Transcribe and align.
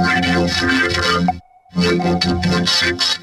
Radio 0.00 0.46
Free 0.46 0.90
FM 0.90 1.40
102.6. 1.76 3.18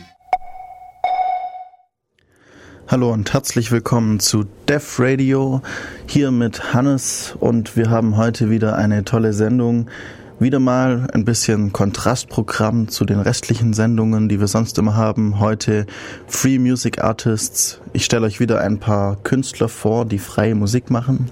Hallo 2.90 3.14
und 3.14 3.32
herzlich 3.32 3.72
willkommen 3.72 4.20
zu 4.20 4.44
Def 4.68 5.00
Radio, 5.00 5.62
hier 6.06 6.32
mit 6.32 6.74
Hannes 6.74 7.34
und 7.40 7.78
wir 7.78 7.90
haben 7.90 8.18
heute 8.18 8.50
wieder 8.50 8.76
eine 8.76 9.06
tolle 9.06 9.32
Sendung. 9.32 9.90
Wieder 10.38 10.60
mal 10.60 11.08
ein 11.14 11.24
bisschen 11.24 11.72
Kontrastprogramm 11.72 12.90
zu 12.90 13.06
den 13.06 13.22
restlichen 13.22 13.72
Sendungen, 13.72 14.28
die 14.28 14.42
wir 14.42 14.48
sonst 14.48 14.78
immer 14.78 14.98
haben. 14.98 15.40
Heute 15.40 15.86
Free 16.28 16.60
Music 16.60 17.02
Artists. 17.02 17.80
Ich 17.94 18.04
stelle 18.04 18.26
euch 18.26 18.42
wieder 18.42 18.60
ein 18.60 18.80
paar 18.80 19.16
Künstler 19.24 19.70
vor, 19.70 20.06
die 20.06 20.20
freie 20.20 20.56
Musik 20.56 20.90
machen. 20.90 21.30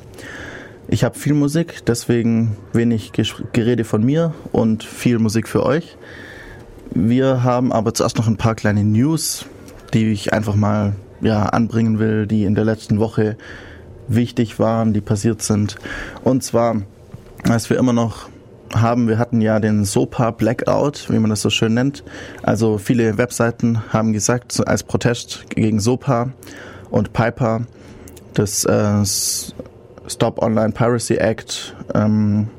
Ich 0.93 1.03
habe 1.03 1.17
viel 1.17 1.33
Musik, 1.33 1.83
deswegen 1.87 2.55
wenig 2.71 3.13
Gerede 3.51 3.83
von 3.83 4.03
mir 4.03 4.35
und 4.51 4.83
viel 4.83 5.17
Musik 5.17 5.47
für 5.47 5.65
euch. 5.65 5.97
Wir 6.93 7.43
haben 7.43 7.71
aber 7.71 7.95
zuerst 7.95 8.19
noch 8.19 8.27
ein 8.27 8.37
paar 8.37 8.53
kleine 8.53 8.83
News, 8.83 9.47
die 9.95 10.11
ich 10.11 10.33
einfach 10.33 10.53
mal 10.53 10.93
ja, 11.19 11.45
anbringen 11.45 11.97
will, 11.97 12.27
die 12.27 12.43
in 12.43 12.53
der 12.53 12.63
letzten 12.63 12.99
Woche 12.99 13.37
wichtig 14.07 14.59
waren, 14.59 14.93
die 14.93 15.01
passiert 15.01 15.41
sind. 15.41 15.77
Und 16.23 16.43
zwar, 16.43 16.83
als 17.49 17.71
wir 17.71 17.79
immer 17.79 17.93
noch 17.93 18.29
haben, 18.75 19.07
wir 19.07 19.17
hatten 19.17 19.41
ja 19.41 19.59
den 19.59 19.85
SOPA 19.85 20.29
Blackout, 20.29 21.09
wie 21.09 21.17
man 21.17 21.31
das 21.31 21.41
so 21.41 21.49
schön 21.49 21.73
nennt. 21.73 22.03
Also 22.43 22.77
viele 22.77 23.17
Webseiten 23.17 23.81
haben 23.91 24.13
gesagt, 24.13 24.61
als 24.67 24.83
Protest 24.83 25.45
gegen 25.49 25.79
SOPA 25.79 26.33
und 26.91 27.13
Piper, 27.13 27.61
das 28.35 28.63
äh, 28.65 29.03
Stop 30.07 30.41
Online 30.41 30.71
Piracy 30.71 31.15
Act, 31.15 31.75
ähm, 31.93 32.49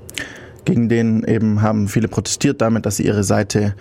gegen 0.65 0.89
den 0.89 1.25
eben 1.25 1.63
haben 1.63 1.89
viele 1.89 2.09
protestiert 2.09 2.61
damit, 2.61 2.87
dass 2.87 2.97
sie 2.97 3.07
ihre 3.07 3.25
Seite 3.25 3.75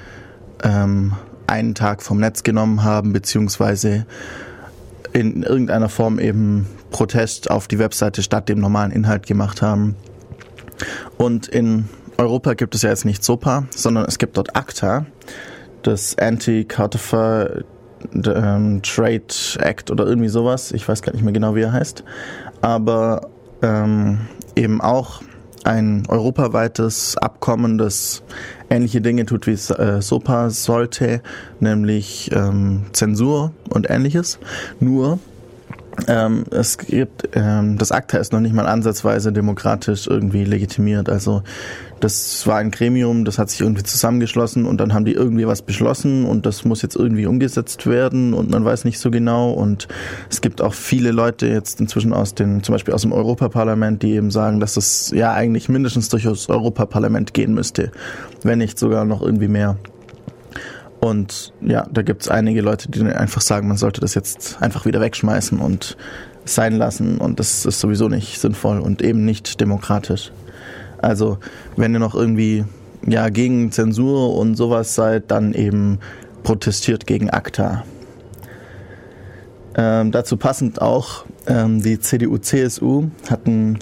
ähm, 0.64 1.14
einen 1.48 1.76
Tag 1.76 2.02
vom 2.02 2.20
Netz 2.20 2.44
genommen 2.44 2.84
haben, 2.84 3.14
beziehungsweise 3.14 4.06
in 5.14 5.44
irgendeiner 5.44 5.90
Form 5.90 6.20
eben 6.20 6.68
Protest 6.92 7.50
auf 7.50 7.68
die 7.68 7.80
Webseite 7.80 8.24
statt 8.24 8.50
dem 8.50 8.60
normalen 8.60 8.92
Inhalt 8.92 9.26
gemacht 9.26 9.62
haben. 9.62 9.96
Und 11.18 11.48
in 11.48 11.88
Europa 12.18 12.54
gibt 12.54 12.76
es 12.76 12.82
ja 12.82 12.90
jetzt 12.90 13.06
nicht 13.06 13.24
SOPA, 13.24 13.66
sondern 13.76 14.06
es 14.06 14.18
gibt 14.18 14.38
dort 14.38 14.56
ACTA, 14.56 15.06
das 15.84 16.18
Anti-Counterfeit 16.18 17.66
ähm, 18.26 18.82
Trade 18.82 19.24
Act 19.60 19.92
oder 19.92 20.06
irgendwie 20.06 20.30
sowas. 20.30 20.72
Ich 20.72 20.88
weiß 20.88 21.02
gar 21.02 21.14
nicht 21.14 21.24
mehr 21.24 21.34
genau, 21.34 21.56
wie 21.56 21.62
er 21.62 21.72
heißt. 21.72 22.04
Aber 22.62 23.30
ähm, 23.64 24.20
eben 24.56 24.82
auch 24.82 25.22
ein 25.64 26.04
europaweites 26.08 27.18
Abkommen, 27.18 27.78
das 27.78 28.22
ähnliche 28.70 29.02
Dinge 29.02 29.26
tut, 29.26 29.48
wie 29.48 29.52
es 29.52 29.70
äh, 29.70 30.02
SOPA 30.02 30.50
sollte, 30.50 31.22
nämlich 31.60 32.32
ähm, 32.34 32.84
Zensur 32.92 33.52
und 33.70 33.90
ähnliches. 33.90 34.40
Nur 34.80 35.20
ähm, 36.08 36.46
es 36.52 36.78
gibt, 36.78 37.30
ähm, 37.34 37.78
das 37.78 37.92
ACTA 37.92 38.18
ist 38.18 38.34
noch 38.34 38.40
nicht 38.40 38.54
mal 38.54 38.68
ansatzweise 38.68 39.32
demokratisch 39.32 40.08
irgendwie 40.08 40.44
legitimiert. 40.44 41.10
Also 41.10 41.44
das 42.00 42.46
war 42.48 42.58
ein 42.58 42.72
Gremium, 42.72 43.26
das 43.26 43.38
hat 43.38 43.50
sich 43.50 43.62
irgendwie 43.62 43.84
zusammengeschlossen 43.84 44.66
und 44.66 44.78
dann 44.80 44.94
haben 44.94 45.06
die 45.06 45.14
irgendwie 45.14 45.48
was 45.48 45.62
beschlossen 45.62 46.26
und 46.26 46.46
das 46.46 46.66
muss 46.66 46.82
jetzt 46.82 46.96
irgendwie 46.96 47.26
umgesetzt 47.26 47.88
werden 47.88 48.34
und 48.34 48.50
man 48.50 48.66
weiß 48.66 48.86
nicht 48.86 49.00
so 49.00 49.12
genau. 49.12 49.52
Und 49.52 49.88
es 50.30 50.42
gibt 50.42 50.62
auch 50.62 50.74
viele 50.74 51.12
Leute 51.12 51.48
jetzt 51.48 51.80
inzwischen 51.80 52.12
aus 52.12 52.36
den, 52.36 52.64
zum 52.64 52.74
Beispiel 52.74 52.94
aus 52.94 53.04
dem 53.04 53.14
Europaparlament, 53.14 54.02
die 54.04 54.14
eben 54.14 54.32
sagen, 54.32 54.60
dass 54.60 54.78
es 54.78 55.12
ja 55.16 55.34
eigentlich 55.34 55.70
mindestens 55.70 56.10
durch 56.10 56.24
das 56.24 56.50
Europaparlament 56.50 57.34
gehen 57.34 57.54
müsste, 57.54 57.92
wenn 58.42 58.58
nicht 58.58 58.80
sogar 58.80 59.06
noch 59.06 59.22
irgendwie 59.22 59.48
mehr. 59.48 59.78
Und 61.04 61.52
ja, 61.60 61.86
da 61.92 62.02
gibt 62.02 62.22
es 62.22 62.30
einige 62.30 62.62
Leute, 62.62 62.90
die 62.90 63.02
einfach 63.04 63.42
sagen, 63.42 63.68
man 63.68 63.76
sollte 63.76 64.00
das 64.00 64.16
jetzt 64.16 64.62
einfach 64.62 64.86
wieder 64.86 65.02
wegschmeißen 65.02 65.60
und 65.60 65.98
sein 66.46 66.78
lassen 66.78 67.18
und 67.18 67.42
das 67.42 67.66
ist 67.66 67.82
sowieso 67.82 68.08
nicht 68.08 68.40
sinnvoll 68.40 68.80
und 68.80 69.02
eben 69.02 69.26
nicht 69.26 69.60
demokratisch. 69.60 70.32
Also 71.00 71.40
wenn 71.76 71.92
ihr 71.92 72.00
noch 72.00 72.16
irgendwie 72.16 72.64
ja 73.06 73.28
gegen 73.28 73.74
Zensur 73.74 74.34
und 74.38 74.56
sowas 74.56 74.96
seid, 74.96 75.30
dann 75.30 75.54
eben 75.54 76.00
protestiert 76.44 77.06
gegen 77.06 77.30
ACTA. 77.30 77.84
Ähm, 79.76 80.14
dazu 80.14 80.38
passend 80.38 80.82
auch 80.82 81.26
ähm, 81.48 81.84
die 81.84 82.00
CDU, 82.00 82.38
CSU 82.38 83.10
hatten 83.30 83.78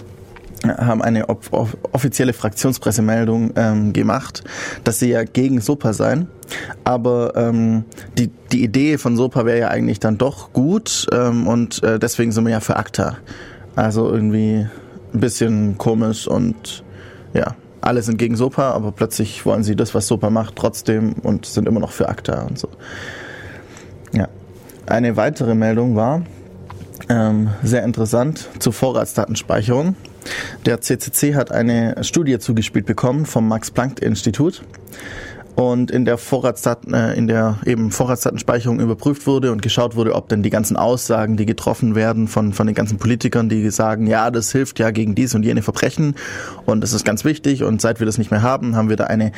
haben 0.64 1.02
eine 1.02 1.28
offizielle 1.28 2.32
Fraktionspressemeldung 2.32 3.52
ähm, 3.56 3.92
gemacht, 3.92 4.44
dass 4.84 4.98
sie 4.98 5.10
ja 5.10 5.24
gegen 5.24 5.60
SOPA 5.60 5.92
seien. 5.92 6.28
Aber 6.84 7.32
ähm, 7.36 7.84
die, 8.18 8.28
die 8.52 8.62
Idee 8.62 8.98
von 8.98 9.16
SOPA 9.16 9.46
wäre 9.46 9.58
ja 9.58 9.68
eigentlich 9.68 10.00
dann 10.00 10.18
doch 10.18 10.52
gut 10.52 11.06
ähm, 11.12 11.46
und 11.46 11.82
äh, 11.82 11.98
deswegen 11.98 12.32
sind 12.32 12.44
wir 12.44 12.52
ja 12.52 12.60
für 12.60 12.76
ACTA. 12.76 13.16
Also 13.74 14.10
irgendwie 14.10 14.66
ein 15.14 15.20
bisschen 15.20 15.78
komisch 15.78 16.28
und 16.28 16.84
ja, 17.34 17.54
alle 17.80 18.02
sind 18.02 18.18
gegen 18.18 18.36
SOPA, 18.36 18.70
aber 18.70 18.92
plötzlich 18.92 19.44
wollen 19.44 19.64
sie 19.64 19.76
das, 19.76 19.94
was 19.94 20.06
SOPA 20.06 20.30
macht, 20.30 20.56
trotzdem 20.56 21.14
und 21.22 21.46
sind 21.46 21.66
immer 21.66 21.80
noch 21.80 21.92
für 21.92 22.08
ACTA 22.08 22.42
und 22.42 22.58
so. 22.58 22.68
Ja. 24.12 24.28
Eine 24.86 25.16
weitere 25.16 25.54
Meldung 25.54 25.96
war, 25.96 26.22
ähm, 27.08 27.50
sehr 27.62 27.84
interessant, 27.84 28.48
zur 28.58 28.72
Vorratsdatenspeicherung. 28.72 29.96
Der 30.66 30.80
CCC 30.80 31.34
hat 31.34 31.52
eine 31.52 32.02
Studie 32.02 32.38
zugespielt 32.38 32.86
bekommen 32.86 33.26
vom 33.26 33.48
Max-Planck-Institut 33.48 34.62
und 35.54 35.90
in 35.90 36.04
der 36.04 36.18
Vorratsdaten, 36.18 36.94
äh, 36.94 37.14
in 37.14 37.26
der 37.26 37.58
eben 37.66 37.90
Vorratsdatenspeicherung 37.90 38.80
überprüft 38.80 39.26
wurde 39.26 39.52
und 39.52 39.60
geschaut 39.60 39.96
wurde, 39.96 40.14
ob 40.14 40.28
denn 40.28 40.42
die 40.42 40.50
ganzen 40.50 40.76
Aussagen, 40.76 41.36
die 41.36 41.46
getroffen 41.46 41.94
werden 41.94 42.26
von, 42.26 42.52
von 42.52 42.66
den 42.66 42.74
ganzen 42.74 42.98
Politikern, 42.98 43.48
die 43.48 43.68
sagen, 43.70 44.06
ja, 44.06 44.30
das 44.30 44.50
hilft 44.52 44.78
ja 44.78 44.90
gegen 44.90 45.14
dies 45.14 45.34
und 45.34 45.44
jene 45.44 45.62
Verbrechen 45.62 46.14
und 46.64 46.80
das 46.80 46.92
ist 46.92 47.04
ganz 47.04 47.24
wichtig 47.24 47.64
und 47.64 47.80
seit 47.80 48.00
wir 48.00 48.06
das 48.06 48.18
nicht 48.18 48.30
mehr 48.30 48.42
haben, 48.42 48.76
haben 48.76 48.88
wir 48.88 48.96
da 48.96 49.04
eine, 49.04 49.32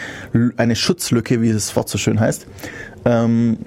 eine 0.57 0.77
Schutzlücke, 0.77 1.41
wie 1.43 1.53
das 1.53 1.75
Wort 1.75 1.89
so 1.89 1.99
schön 1.99 2.21
heißt. 2.21 2.47
Ähm, 3.05 3.59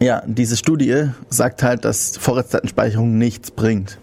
ja, 0.00 0.22
diese 0.26 0.56
Studie 0.56 1.06
sagt 1.28 1.62
halt, 1.62 1.84
dass 1.84 2.16
Vorratsdatenspeicherung 2.16 3.18
nichts 3.18 3.50
bringt. 3.50 3.98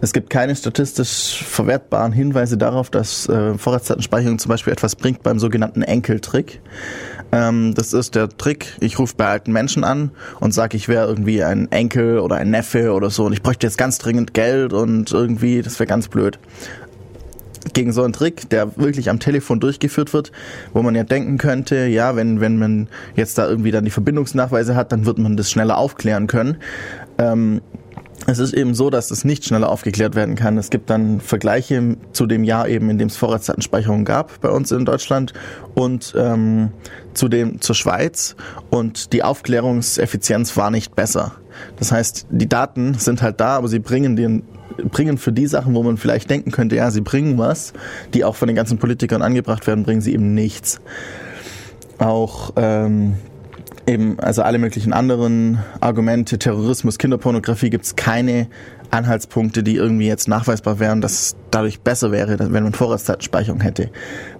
Es 0.00 0.12
gibt 0.12 0.30
keine 0.30 0.54
statistisch 0.54 1.42
verwertbaren 1.46 2.12
Hinweise 2.12 2.56
darauf, 2.58 2.90
dass 2.90 3.28
äh, 3.28 3.56
Vorratsdatenspeicherung 3.56 4.38
zum 4.38 4.48
Beispiel 4.48 4.72
etwas 4.72 4.96
bringt 4.96 5.22
beim 5.22 5.38
sogenannten 5.38 5.82
Enkeltrick. 5.82 6.60
Ähm, 7.32 7.74
das 7.74 7.92
ist 7.92 8.14
der 8.14 8.28
Trick, 8.28 8.76
ich 8.80 8.98
rufe 8.98 9.14
bei 9.16 9.26
alten 9.26 9.52
Menschen 9.52 9.84
an 9.84 10.10
und 10.40 10.52
sage, 10.52 10.76
ich 10.76 10.88
wäre 10.88 11.08
irgendwie 11.08 11.42
ein 11.42 11.70
Enkel 11.72 12.18
oder 12.18 12.36
ein 12.36 12.50
Neffe 12.50 12.92
oder 12.92 13.10
so 13.10 13.24
und 13.24 13.32
ich 13.32 13.42
bräuchte 13.42 13.66
jetzt 13.66 13.78
ganz 13.78 13.98
dringend 13.98 14.34
Geld 14.34 14.72
und 14.72 15.10
irgendwie, 15.12 15.62
das 15.62 15.78
wäre 15.80 15.86
ganz 15.86 16.08
blöd 16.08 16.38
gegen 17.72 17.92
so 17.92 18.02
einen 18.02 18.12
Trick, 18.12 18.48
der 18.50 18.76
wirklich 18.76 19.08
am 19.10 19.20
Telefon 19.20 19.58
durchgeführt 19.58 20.12
wird, 20.12 20.32
wo 20.72 20.82
man 20.82 20.94
ja 20.94 21.02
denken 21.02 21.38
könnte, 21.38 21.86
ja, 21.86 22.14
wenn, 22.14 22.40
wenn 22.40 22.58
man 22.58 22.88
jetzt 23.16 23.38
da 23.38 23.48
irgendwie 23.48 23.70
dann 23.70 23.84
die 23.84 23.90
Verbindungsnachweise 23.90 24.76
hat, 24.76 24.92
dann 24.92 25.06
wird 25.06 25.18
man 25.18 25.36
das 25.36 25.50
schneller 25.50 25.78
aufklären 25.78 26.26
können. 26.26 26.58
Ähm, 27.18 27.62
es 28.26 28.38
ist 28.38 28.54
eben 28.54 28.74
so, 28.74 28.90
dass 28.90 29.10
es 29.10 29.24
nicht 29.24 29.44
schneller 29.44 29.68
aufgeklärt 29.68 30.14
werden 30.14 30.34
kann. 30.34 30.56
Es 30.56 30.70
gibt 30.70 30.88
dann 30.90 31.20
Vergleiche 31.20 31.96
zu 32.12 32.26
dem 32.26 32.44
Jahr 32.44 32.68
eben, 32.68 32.88
in 32.88 32.98
dem 32.98 33.08
es 33.08 33.16
Vorratsdatenspeicherung 33.16 34.04
gab 34.04 34.40
bei 34.40 34.48
uns 34.48 34.72
in 34.72 34.84
Deutschland 34.84 35.32
und 35.74 36.14
ähm, 36.16 36.70
zu 37.12 37.28
dem 37.28 37.60
zur 37.60 37.74
Schweiz 37.74 38.34
und 38.70 39.12
die 39.12 39.22
Aufklärungseffizienz 39.22 40.56
war 40.56 40.70
nicht 40.70 40.94
besser. 40.96 41.32
Das 41.76 41.92
heißt, 41.92 42.26
die 42.30 42.48
Daten 42.48 42.94
sind 42.94 43.22
halt 43.22 43.40
da, 43.40 43.56
aber 43.56 43.68
sie 43.68 43.78
bringen 43.78 44.16
den 44.16 44.42
bringen 44.90 45.18
für 45.18 45.30
die 45.30 45.46
Sachen, 45.46 45.74
wo 45.74 45.84
man 45.84 45.96
vielleicht 45.98 46.28
denken 46.28 46.50
könnte, 46.50 46.74
ja, 46.74 46.90
sie 46.90 47.00
bringen 47.00 47.38
was, 47.38 47.74
die 48.12 48.24
auch 48.24 48.34
von 48.34 48.48
den 48.48 48.56
ganzen 48.56 48.78
Politikern 48.78 49.22
angebracht 49.22 49.66
werden, 49.68 49.84
bringen 49.84 50.00
sie 50.00 50.12
eben 50.12 50.34
nichts. 50.34 50.80
Auch 51.98 52.52
ähm, 52.56 53.14
eben, 53.86 54.18
also 54.20 54.42
alle 54.42 54.58
möglichen 54.58 54.92
anderen 54.92 55.58
Argumente, 55.80 56.38
Terrorismus, 56.38 56.98
Kinderpornografie, 56.98 57.70
gibt 57.70 57.84
es 57.84 57.96
keine 57.96 58.48
Anhaltspunkte, 58.90 59.62
die 59.62 59.76
irgendwie 59.76 60.06
jetzt 60.06 60.28
nachweisbar 60.28 60.78
wären, 60.78 61.00
dass 61.00 61.12
es 61.12 61.34
dadurch 61.50 61.80
besser 61.80 62.12
wäre, 62.12 62.38
wenn 62.38 62.62
man 62.62 62.72
Vorratsdatenspeicherung 62.72 63.60
hätte. 63.60 63.90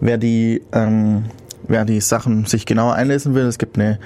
Wer 0.00 0.18
die, 0.18 0.62
ähm, 0.72 1.24
wer 1.66 1.84
die 1.84 2.00
Sachen 2.00 2.46
sich 2.46 2.66
genauer 2.66 2.94
einlesen 2.94 3.34
will, 3.34 3.44
es 3.44 3.58
gibt 3.58 3.78
eine 3.78 3.98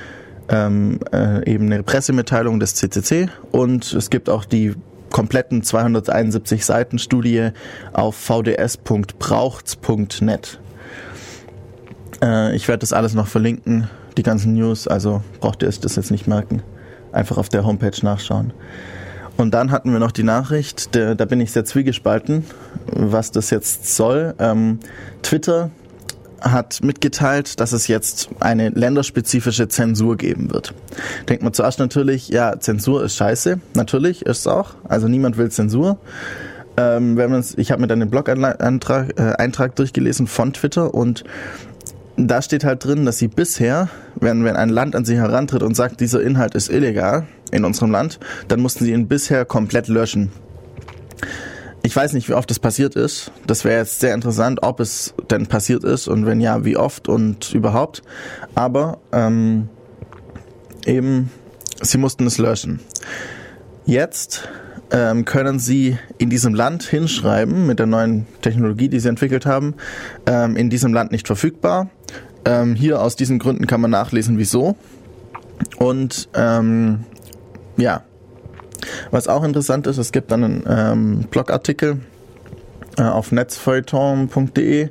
ähm, 0.50 0.99
äh, 1.12 1.46
eben 1.50 1.67
eine 1.67 1.82
Pressemitteilung 1.82 2.58
des 2.58 2.75
CCC 2.75 3.29
und 3.52 3.93
es 3.93 4.08
gibt 4.08 4.31
auch 4.31 4.46
die 4.46 4.73
kompletten 5.11 5.62
271 5.62 6.64
Seiten 6.64 6.99
Studie 6.99 7.50
auf 7.93 8.17
vds.brauchts.net. 8.17 10.58
Äh, 12.23 12.56
ich 12.56 12.67
werde 12.67 12.81
das 12.81 12.94
alles 12.94 13.12
noch 13.12 13.26
verlinken 13.26 13.90
die 14.18 14.22
ganzen 14.22 14.54
News, 14.54 14.86
also 14.86 15.22
braucht 15.40 15.62
ihr 15.62 15.68
euch 15.68 15.80
das 15.80 15.96
jetzt 15.96 16.10
nicht 16.10 16.26
merken. 16.26 16.62
Einfach 17.12 17.38
auf 17.38 17.48
der 17.48 17.64
Homepage 17.64 17.96
nachschauen. 18.02 18.52
Und 19.38 19.54
dann 19.54 19.70
hatten 19.70 19.92
wir 19.92 20.00
noch 20.00 20.10
die 20.10 20.24
Nachricht, 20.24 20.94
der, 20.96 21.14
da 21.14 21.24
bin 21.24 21.40
ich 21.40 21.52
sehr 21.52 21.64
zwiegespalten, 21.64 22.44
was 22.86 23.30
das 23.30 23.50
jetzt 23.50 23.94
soll. 23.94 24.34
Ähm, 24.40 24.80
Twitter 25.22 25.70
hat 26.40 26.82
mitgeteilt, 26.82 27.60
dass 27.60 27.72
es 27.72 27.86
jetzt 27.86 28.28
eine 28.40 28.70
länderspezifische 28.70 29.68
Zensur 29.68 30.16
geben 30.16 30.52
wird. 30.52 30.74
Denkt 31.28 31.42
man 31.42 31.52
zuerst 31.52 31.78
natürlich, 31.78 32.28
ja, 32.28 32.58
Zensur 32.58 33.04
ist 33.04 33.16
scheiße. 33.16 33.60
Natürlich 33.74 34.26
ist 34.26 34.40
es 34.40 34.46
auch. 34.46 34.74
Also 34.84 35.08
niemand 35.08 35.36
will 35.36 35.50
Zensur. 35.50 35.98
Ähm, 36.76 37.16
wenn 37.16 37.44
ich 37.56 37.70
habe 37.70 37.80
mir 37.80 37.88
dann 37.88 38.00
den 38.00 38.10
Blog-Eintrag 38.10 39.18
äh, 39.18 39.68
durchgelesen 39.74 40.26
von 40.26 40.52
Twitter 40.52 40.94
und 40.94 41.24
da 42.26 42.42
steht 42.42 42.64
halt 42.64 42.84
drin, 42.84 43.04
dass 43.04 43.18
sie 43.18 43.28
bisher, 43.28 43.88
wenn, 44.16 44.44
wenn 44.44 44.56
ein 44.56 44.68
Land 44.68 44.96
an 44.96 45.04
sie 45.04 45.16
herantritt 45.16 45.62
und 45.62 45.74
sagt, 45.74 46.00
dieser 46.00 46.20
Inhalt 46.20 46.54
ist 46.54 46.68
illegal 46.68 47.26
in 47.52 47.64
unserem 47.64 47.90
Land, 47.90 48.18
dann 48.48 48.60
mussten 48.60 48.84
sie 48.84 48.92
ihn 48.92 49.06
bisher 49.06 49.44
komplett 49.44 49.88
löschen. 49.88 50.32
Ich 51.82 51.94
weiß 51.94 52.12
nicht, 52.14 52.28
wie 52.28 52.34
oft 52.34 52.50
das 52.50 52.58
passiert 52.58 52.96
ist. 52.96 53.30
Das 53.46 53.64
wäre 53.64 53.78
jetzt 53.78 54.00
sehr 54.00 54.14
interessant, 54.14 54.62
ob 54.62 54.80
es 54.80 55.14
denn 55.30 55.46
passiert 55.46 55.84
ist 55.84 56.08
und 56.08 56.26
wenn 56.26 56.40
ja, 56.40 56.64
wie 56.64 56.76
oft 56.76 57.08
und 57.08 57.54
überhaupt. 57.54 58.02
Aber 58.54 58.98
ähm, 59.12 59.68
eben, 60.86 61.30
sie 61.80 61.98
mussten 61.98 62.26
es 62.26 62.38
löschen. 62.38 62.80
Jetzt 63.86 64.48
ähm, 64.90 65.24
können 65.24 65.58
Sie 65.58 65.98
in 66.18 66.30
diesem 66.30 66.54
Land 66.54 66.82
hinschreiben, 66.82 67.66
mit 67.66 67.78
der 67.78 67.86
neuen 67.86 68.26
Technologie, 68.42 68.88
die 68.88 69.00
Sie 69.00 69.08
entwickelt 69.08 69.46
haben, 69.46 69.74
ähm, 70.26 70.56
in 70.56 70.70
diesem 70.70 70.92
Land 70.92 71.12
nicht 71.12 71.26
verfügbar. 71.26 71.90
Ähm, 72.48 72.74
hier 72.74 73.02
aus 73.02 73.14
diesen 73.14 73.38
Gründen 73.38 73.66
kann 73.66 73.82
man 73.82 73.90
nachlesen, 73.90 74.38
wieso. 74.38 74.74
Und 75.76 76.30
ähm, 76.34 77.04
ja, 77.76 78.04
was 79.10 79.28
auch 79.28 79.44
interessant 79.44 79.86
ist, 79.86 79.98
es 79.98 80.12
gibt 80.12 80.32
dann 80.32 80.44
einen 80.44 80.64
ähm, 80.66 81.26
Blogartikel 81.30 82.00
äh, 82.96 83.02
auf 83.02 83.32
netzfeuilleton.de, 83.32 84.88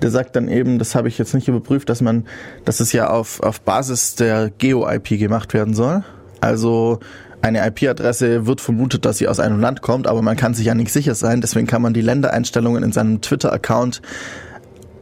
der 0.00 0.10
sagt 0.10 0.34
dann 0.34 0.48
eben, 0.48 0.78
das 0.78 0.94
habe 0.94 1.08
ich 1.08 1.18
jetzt 1.18 1.34
nicht 1.34 1.46
überprüft, 1.46 1.90
dass 1.90 2.00
man, 2.00 2.24
dass 2.64 2.80
es 2.80 2.92
ja 2.94 3.10
auf, 3.10 3.40
auf 3.40 3.60
Basis 3.60 4.14
der 4.14 4.50
Geo-IP 4.56 5.18
gemacht 5.18 5.52
werden 5.52 5.74
soll. 5.74 6.04
Also 6.40 7.00
eine 7.42 7.66
IP-Adresse 7.66 8.46
wird 8.46 8.62
vermutet, 8.62 9.04
dass 9.04 9.18
sie 9.18 9.28
aus 9.28 9.40
einem 9.40 9.60
Land 9.60 9.82
kommt, 9.82 10.06
aber 10.06 10.22
man 10.22 10.38
kann 10.38 10.54
sich 10.54 10.64
ja 10.64 10.74
nicht 10.74 10.90
sicher 10.90 11.14
sein. 11.14 11.42
Deswegen 11.42 11.66
kann 11.66 11.82
man 11.82 11.92
die 11.92 12.00
Ländereinstellungen 12.00 12.82
in 12.82 12.92
seinem 12.92 13.20
Twitter-Account 13.20 14.00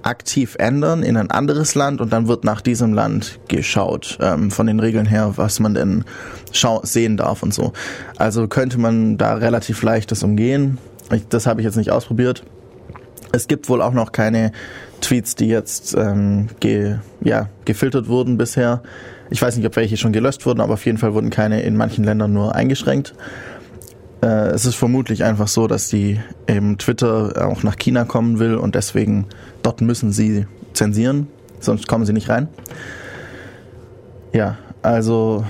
aktiv 0.03 0.57
ändern 0.59 1.03
in 1.03 1.17
ein 1.17 1.31
anderes 1.31 1.75
Land 1.75 2.01
und 2.01 2.13
dann 2.13 2.29
wird 2.29 2.45
nach 2.45 2.61
diesem 2.61 2.93
Land 2.93 3.39
geschaut, 3.49 4.19
ähm, 4.21 4.51
von 4.51 4.67
den 4.67 4.81
Regeln 4.81 5.07
her, 5.07 5.35
was 5.37 5.61
man 5.61 5.75
denn 5.75 6.05
sehen 6.83 7.17
darf 7.17 7.43
und 7.43 7.55
so. 7.55 7.73
Also 8.17 8.49
könnte 8.49 8.79
man 8.79 9.19
da 9.19 9.35
relativ 9.35 9.83
leicht 9.83 10.11
das 10.11 10.23
umgehen. 10.23 10.79
Ich, 11.13 11.29
das 11.29 11.47
habe 11.47 11.61
ich 11.61 11.65
jetzt 11.65 11.77
nicht 11.77 11.91
ausprobiert. 11.91 12.45
Es 13.33 13.49
gibt 13.49 13.69
wohl 13.69 13.81
auch 13.81 13.93
noch 13.93 14.13
keine 14.13 14.53
Tweets, 15.01 15.35
die 15.35 15.49
jetzt 15.49 15.95
ähm, 15.95 16.49
ge, 16.61 16.97
ja, 17.23 17.49
gefiltert 17.65 18.09
wurden 18.09 18.37
bisher. 18.37 18.83
Ich 19.31 19.41
weiß 19.41 19.57
nicht, 19.57 19.67
ob 19.67 19.77
welche 19.77 19.97
schon 19.97 20.13
gelöscht 20.13 20.45
wurden, 20.45 20.61
aber 20.61 20.75
auf 20.75 20.85
jeden 20.85 20.99
Fall 20.99 21.15
wurden 21.15 21.31
keine 21.31 21.63
in 21.63 21.77
manchen 21.77 22.05
Ländern 22.05 22.33
nur 22.33 22.55
eingeschränkt. 22.55 23.15
Äh, 24.23 24.51
es 24.51 24.65
ist 24.65 24.77
vermutlich 24.77 25.25
einfach 25.25 25.49
so, 25.49 25.67
dass 25.67 25.89
die 25.89 26.21
eben 26.47 26.79
Twitter 26.79 27.49
auch 27.49 27.63
nach 27.63 27.77
China 27.77 28.05
kommen 28.05 28.39
will 28.39 28.55
und 28.55 28.75
deswegen 28.75 29.27
dort 29.63 29.81
müssen 29.81 30.13
sie 30.13 30.47
zensieren, 30.73 31.29
sonst 31.61 31.89
kommen 31.89 32.05
sie 32.05 32.13
nicht 32.13 32.29
rein. 32.29 32.49
Ja, 34.33 34.59
also 34.83 35.45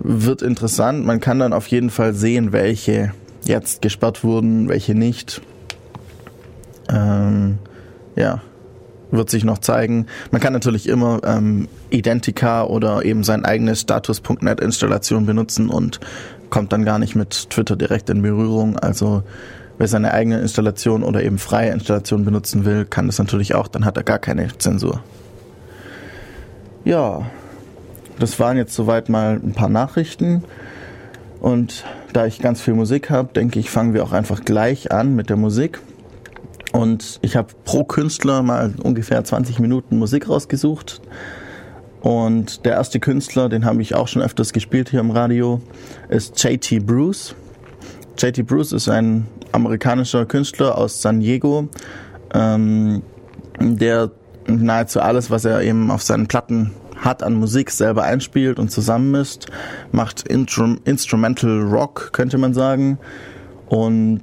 wird 0.00 0.42
interessant. 0.42 1.04
Man 1.04 1.20
kann 1.20 1.38
dann 1.38 1.52
auf 1.52 1.66
jeden 1.66 1.90
Fall 1.90 2.14
sehen, 2.14 2.52
welche 2.52 3.12
jetzt 3.44 3.82
gesperrt 3.82 4.22
wurden, 4.24 4.68
welche 4.68 4.94
nicht. 4.94 5.40
Ähm, 6.88 7.58
ja, 8.16 8.42
wird 9.10 9.30
sich 9.30 9.44
noch 9.44 9.58
zeigen. 9.58 10.06
Man 10.30 10.40
kann 10.40 10.52
natürlich 10.52 10.88
immer 10.88 11.20
ähm, 11.24 11.68
Identica 11.90 12.64
oder 12.64 13.04
eben 13.04 13.24
sein 13.24 13.44
eigenes 13.44 13.80
Status.net 13.80 14.60
Installation 14.60 15.26
benutzen 15.26 15.68
und 15.68 16.00
kommt 16.50 16.72
dann 16.72 16.84
gar 16.84 16.98
nicht 16.98 17.14
mit 17.14 17.50
Twitter 17.50 17.76
direkt 17.76 18.10
in 18.10 18.22
Berührung. 18.22 18.78
Also 18.78 19.22
wer 19.78 19.88
seine 19.88 20.12
eigene 20.12 20.40
Installation 20.40 21.02
oder 21.02 21.22
eben 21.22 21.38
freie 21.38 21.70
Installation 21.70 22.24
benutzen 22.24 22.64
will, 22.64 22.84
kann 22.84 23.06
das 23.06 23.18
natürlich 23.18 23.54
auch, 23.54 23.68
dann 23.68 23.84
hat 23.84 23.96
er 23.96 24.02
gar 24.02 24.18
keine 24.18 24.48
Zensur. 24.58 25.02
Ja, 26.84 27.22
das 28.18 28.38
waren 28.40 28.56
jetzt 28.56 28.74
soweit 28.74 29.08
mal 29.08 29.40
ein 29.42 29.52
paar 29.52 29.68
Nachrichten. 29.68 30.42
Und 31.40 31.84
da 32.12 32.26
ich 32.26 32.40
ganz 32.40 32.60
viel 32.60 32.74
Musik 32.74 33.10
habe, 33.10 33.32
denke 33.32 33.60
ich, 33.60 33.70
fangen 33.70 33.94
wir 33.94 34.02
auch 34.02 34.12
einfach 34.12 34.44
gleich 34.44 34.90
an 34.90 35.14
mit 35.14 35.30
der 35.30 35.36
Musik. 35.36 35.80
Und 36.72 37.18
ich 37.22 37.36
habe 37.36 37.48
pro 37.64 37.84
Künstler 37.84 38.42
mal 38.42 38.74
ungefähr 38.82 39.22
20 39.22 39.58
Minuten 39.60 39.98
Musik 39.98 40.28
rausgesucht. 40.28 41.00
Und 42.00 42.64
der 42.64 42.72
erste 42.72 43.00
Künstler, 43.00 43.48
den 43.48 43.64
habe 43.64 43.82
ich 43.82 43.94
auch 43.94 44.08
schon 44.08 44.22
öfters 44.22 44.52
gespielt 44.52 44.90
hier 44.90 45.00
im 45.00 45.10
Radio, 45.10 45.60
ist 46.08 46.42
JT 46.42 46.86
Bruce. 46.86 47.34
JT 48.18 48.46
Bruce 48.46 48.72
ist 48.72 48.88
ein 48.88 49.28
amerikanischer 49.52 50.26
Künstler 50.26 50.76
aus 50.76 51.00
San 51.00 51.20
Diego, 51.20 51.68
ähm, 52.34 53.02
der 53.60 54.10
nahezu 54.46 55.00
alles, 55.00 55.30
was 55.30 55.44
er 55.44 55.62
eben 55.62 55.90
auf 55.90 56.02
seinen 56.02 56.26
Platten 56.26 56.72
hat 56.96 57.22
an 57.22 57.34
Musik 57.34 57.70
selber 57.70 58.02
einspielt 58.02 58.58
und 58.58 58.70
zusammenmisst, 58.70 59.46
macht 59.92 60.26
Intrum 60.26 60.80
Instrumental 60.84 61.60
Rock, 61.60 62.10
könnte 62.12 62.38
man 62.38 62.54
sagen. 62.54 62.98
Und 63.66 64.22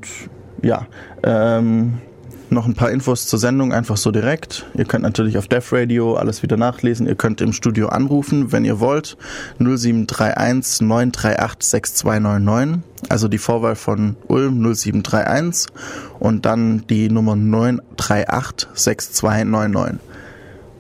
ja, 0.62 0.88
ähm, 1.24 2.02
noch 2.50 2.66
ein 2.66 2.76
paar 2.76 2.92
Infos 2.92 3.28
zur 3.28 3.40
Sendung 3.40 3.74
einfach 3.74 3.98
so 3.98 4.12
direkt. 4.12 4.66
Ihr 4.76 4.86
könnt 4.86 5.04
natürlich 5.04 5.38
auf 5.38 5.48
Def 5.48 5.72
Radio 5.74 6.16
alles 6.16 6.44
wieder 6.44 6.58
nachlesen. 6.58 7.08
Ihr 7.08 7.16
könnt 7.16 7.42
im 7.42 7.54
Studio 7.54 7.88
anrufen, 7.88 8.52
wenn 8.52 8.66
ihr 8.66 8.80
wollt. 8.80 9.18
0731 9.60 10.82
938 10.82 11.70
6299. 11.70 12.84
Also 13.10 13.28
die 13.28 13.38
Vorwahl 13.38 13.76
von 13.76 14.16
Ulm 14.28 14.62
0731 14.62 15.72
und 16.20 16.46
dann 16.46 16.86
die 16.88 17.10
Nummer 17.10 17.36
938 17.36 18.70
6299. 18.74 20.00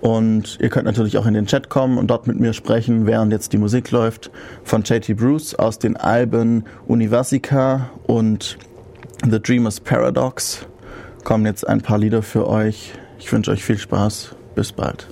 Und 0.02 0.60
ihr 0.62 0.70
könnt 0.70 0.86
natürlich 0.86 1.18
auch 1.18 1.26
in 1.26 1.34
den 1.34 1.48
Chat 1.48 1.70
kommen 1.70 1.98
und 1.98 2.08
dort 2.08 2.28
mit 2.28 2.40
mir 2.40 2.54
sprechen, 2.54 3.08
während 3.08 3.32
jetzt 3.32 3.54
die 3.54 3.58
Musik 3.58 3.90
läuft 3.90 4.30
von 4.64 4.84
JT 4.84 5.18
Bruce 5.18 5.56
aus 5.56 5.80
den 5.80 5.98
Alben 5.98 6.66
Universica 6.86 7.90
und 8.06 8.58
The 9.28 9.42
Dreamer's 9.42 9.80
Paradox 9.80 10.68
kommen 11.26 11.46
jetzt 11.46 11.68
ein 11.68 11.82
paar 11.82 11.98
Lieder 11.98 12.22
für 12.22 12.48
euch. 12.48 12.94
Ich 13.20 13.34
wünsche 13.34 13.52
euch 13.52 13.66
viel 13.66 13.78
Spaß. 13.78 14.36
Bis 14.56 14.72
bald. 14.72 15.08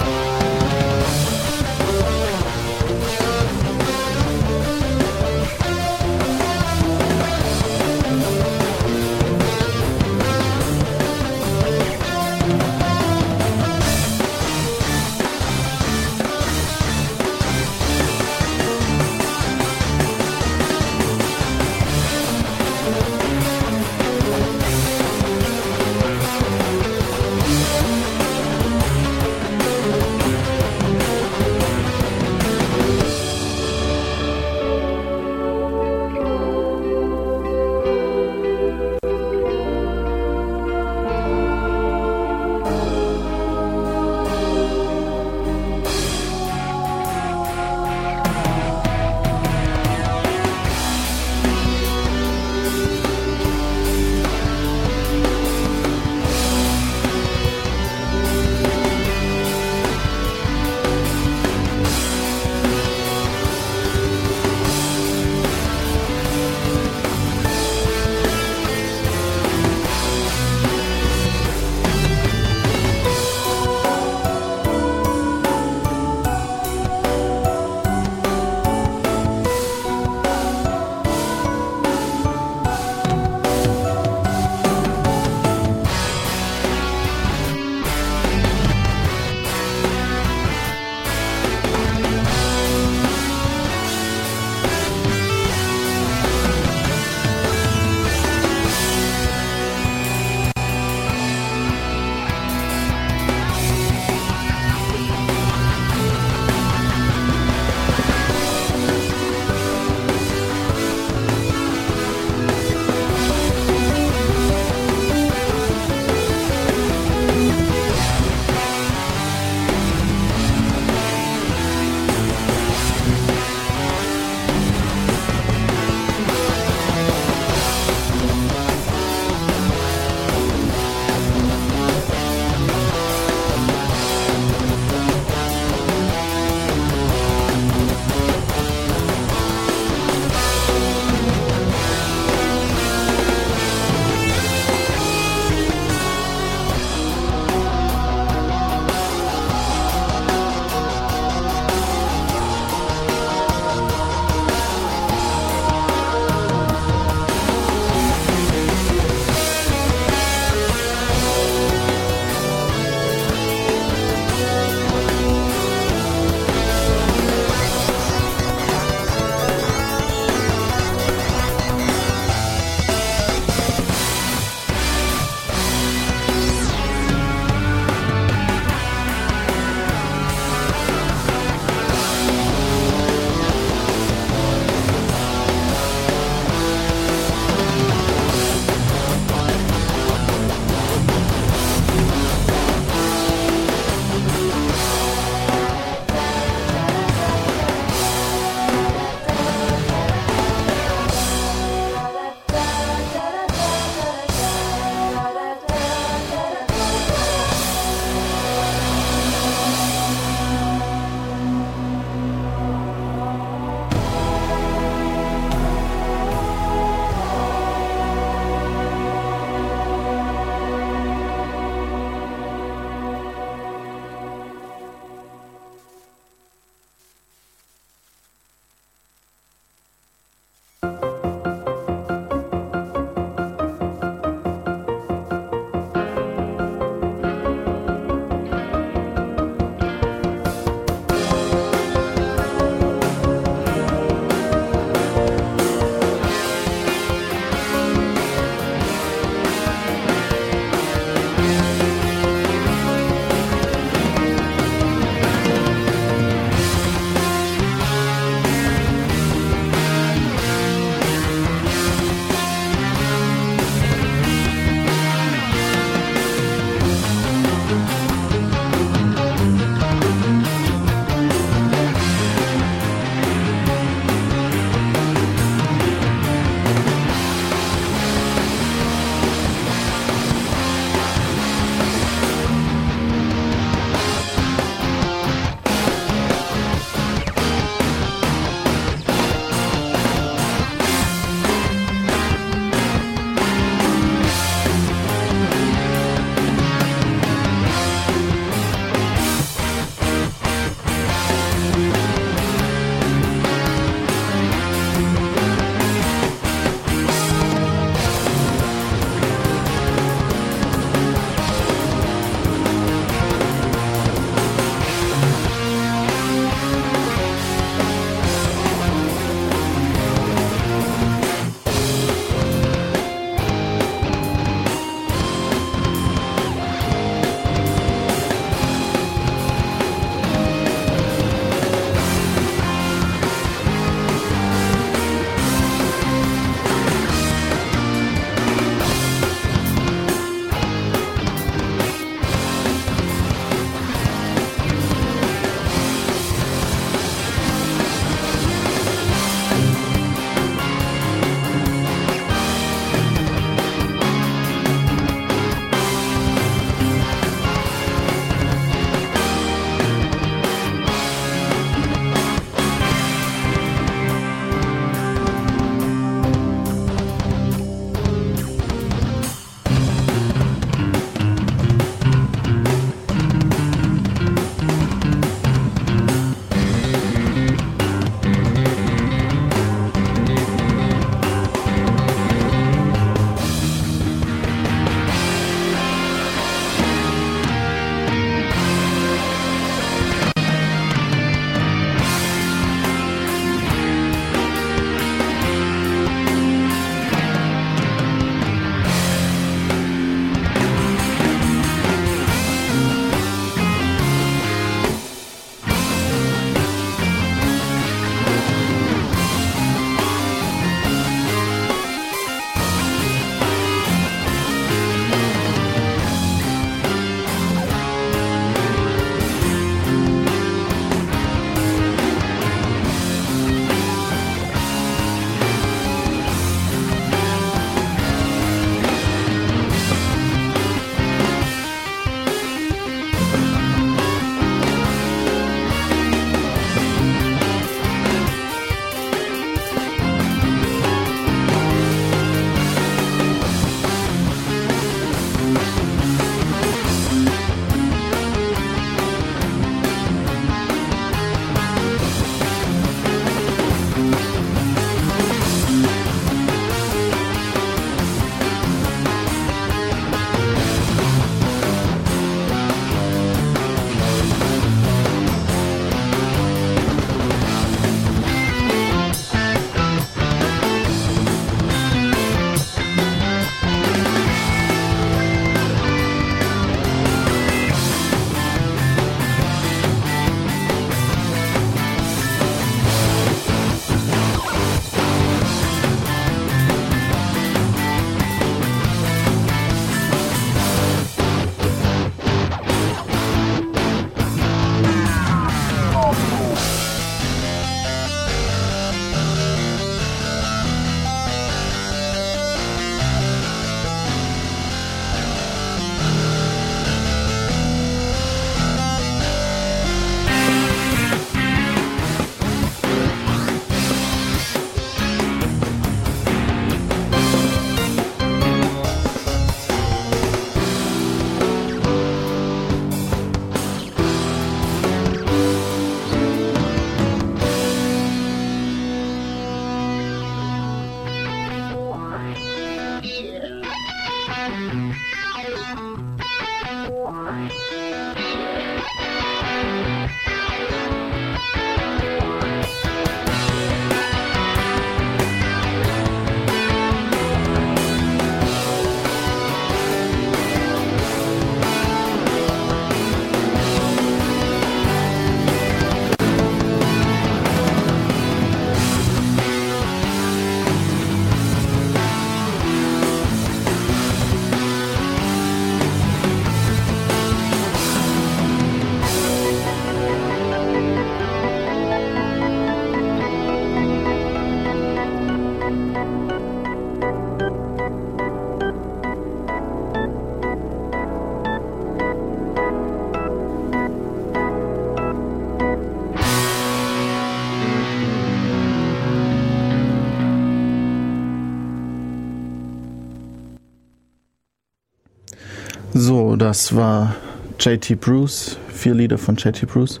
Das 596.46 596.76
war 596.76 597.16
JT 597.58 598.00
Bruce, 598.00 598.56
vier 598.68 598.94
Lieder 598.94 599.18
von 599.18 599.34
JT 599.34 599.66
Bruce. 599.66 600.00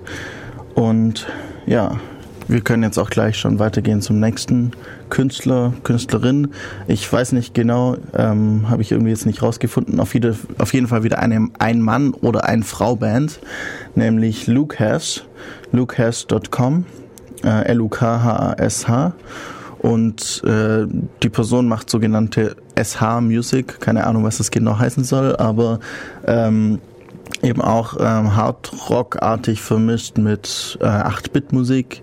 Und 0.76 1.26
ja, 1.66 1.98
wir 2.46 2.60
können 2.60 2.84
jetzt 2.84 2.98
auch 2.98 3.10
gleich 3.10 3.36
schon 3.36 3.58
weitergehen 3.58 4.00
zum 4.00 4.20
nächsten 4.20 4.70
Künstler, 5.10 5.72
Künstlerin. 5.82 6.52
Ich 6.86 7.12
weiß 7.12 7.32
nicht 7.32 7.52
genau, 7.52 7.96
ähm, 8.14 8.70
habe 8.70 8.80
ich 8.82 8.92
irgendwie 8.92 9.10
jetzt 9.10 9.26
nicht 9.26 9.42
rausgefunden. 9.42 9.98
Auf, 9.98 10.14
jede, 10.14 10.36
auf 10.58 10.72
jeden 10.72 10.86
Fall 10.86 11.02
wieder 11.02 11.18
eine 11.18 11.48
Ein-Mann- 11.58 12.14
oder 12.14 12.44
Ein-Frau-Band, 12.44 13.40
nämlich 13.96 14.46
Luke 14.46 14.78
Hash, 14.78 15.24
lukehash.com, 15.72 16.84
äh, 17.42 17.64
L-U-K-H-A-S-H. 17.72 19.14
Und 19.80 20.44
äh, 20.44 20.86
die 21.24 21.28
Person 21.28 21.66
macht 21.66 21.90
sogenannte 21.90 22.54
SH-Music, 22.76 23.80
keine 23.80 24.06
Ahnung, 24.06 24.24
was 24.24 24.38
das 24.38 24.50
genau 24.50 24.78
heißen 24.78 25.04
soll, 25.04 25.36
aber 25.36 25.80
ähm, 26.26 26.80
eben 27.42 27.62
auch 27.62 27.96
ähm, 27.98 28.36
Hard-Rock-artig 28.36 29.60
vermischt 29.60 30.18
mit 30.18 30.78
äh, 30.80 30.84
8-Bit-Musik 30.84 32.02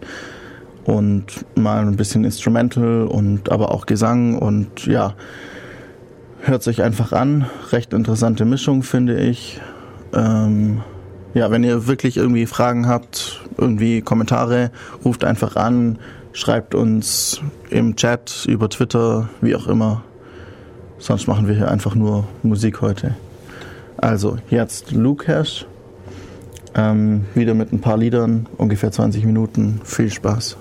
und 0.85 1.45
mal 1.55 1.79
ein 1.79 1.95
bisschen 1.95 2.25
Instrumental 2.25 3.07
und 3.07 3.51
aber 3.51 3.71
auch 3.71 3.85
Gesang 3.85 4.37
und 4.37 4.85
ja, 4.85 5.13
hört 6.41 6.63
sich 6.63 6.81
einfach 6.83 7.13
an. 7.13 7.45
Recht 7.71 7.93
interessante 7.93 8.45
Mischung, 8.45 8.83
finde 8.83 9.17
ich. 9.17 9.61
Ähm, 10.13 10.81
ja, 11.33 11.49
wenn 11.51 11.63
ihr 11.63 11.87
wirklich 11.87 12.17
irgendwie 12.17 12.45
Fragen 12.45 12.87
habt, 12.87 13.41
irgendwie 13.57 14.01
Kommentare, 14.01 14.71
ruft 15.03 15.23
einfach 15.23 15.55
an, 15.55 15.97
schreibt 16.33 16.75
uns 16.75 17.41
im 17.69 17.95
Chat, 17.95 18.45
über 18.47 18.69
Twitter, 18.69 19.29
wie 19.41 19.55
auch 19.55 19.67
immer. 19.67 20.03
Sonst 21.03 21.27
machen 21.27 21.49
wir 21.49 21.55
hier 21.55 21.69
einfach 21.69 21.95
nur 21.95 22.23
Musik 22.43 22.79
heute. 22.79 23.15
Also 23.97 24.37
jetzt 24.49 24.93
Luke 24.93 25.27
Hash. 25.27 25.65
Ähm, 26.75 27.25
wieder 27.35 27.53
mit 27.55 27.73
ein 27.73 27.81
paar 27.81 27.97
Liedern, 27.97 28.47
ungefähr 28.57 28.89
20 28.89 29.25
Minuten. 29.25 29.81
Viel 29.83 30.09
Spaß. 30.09 30.55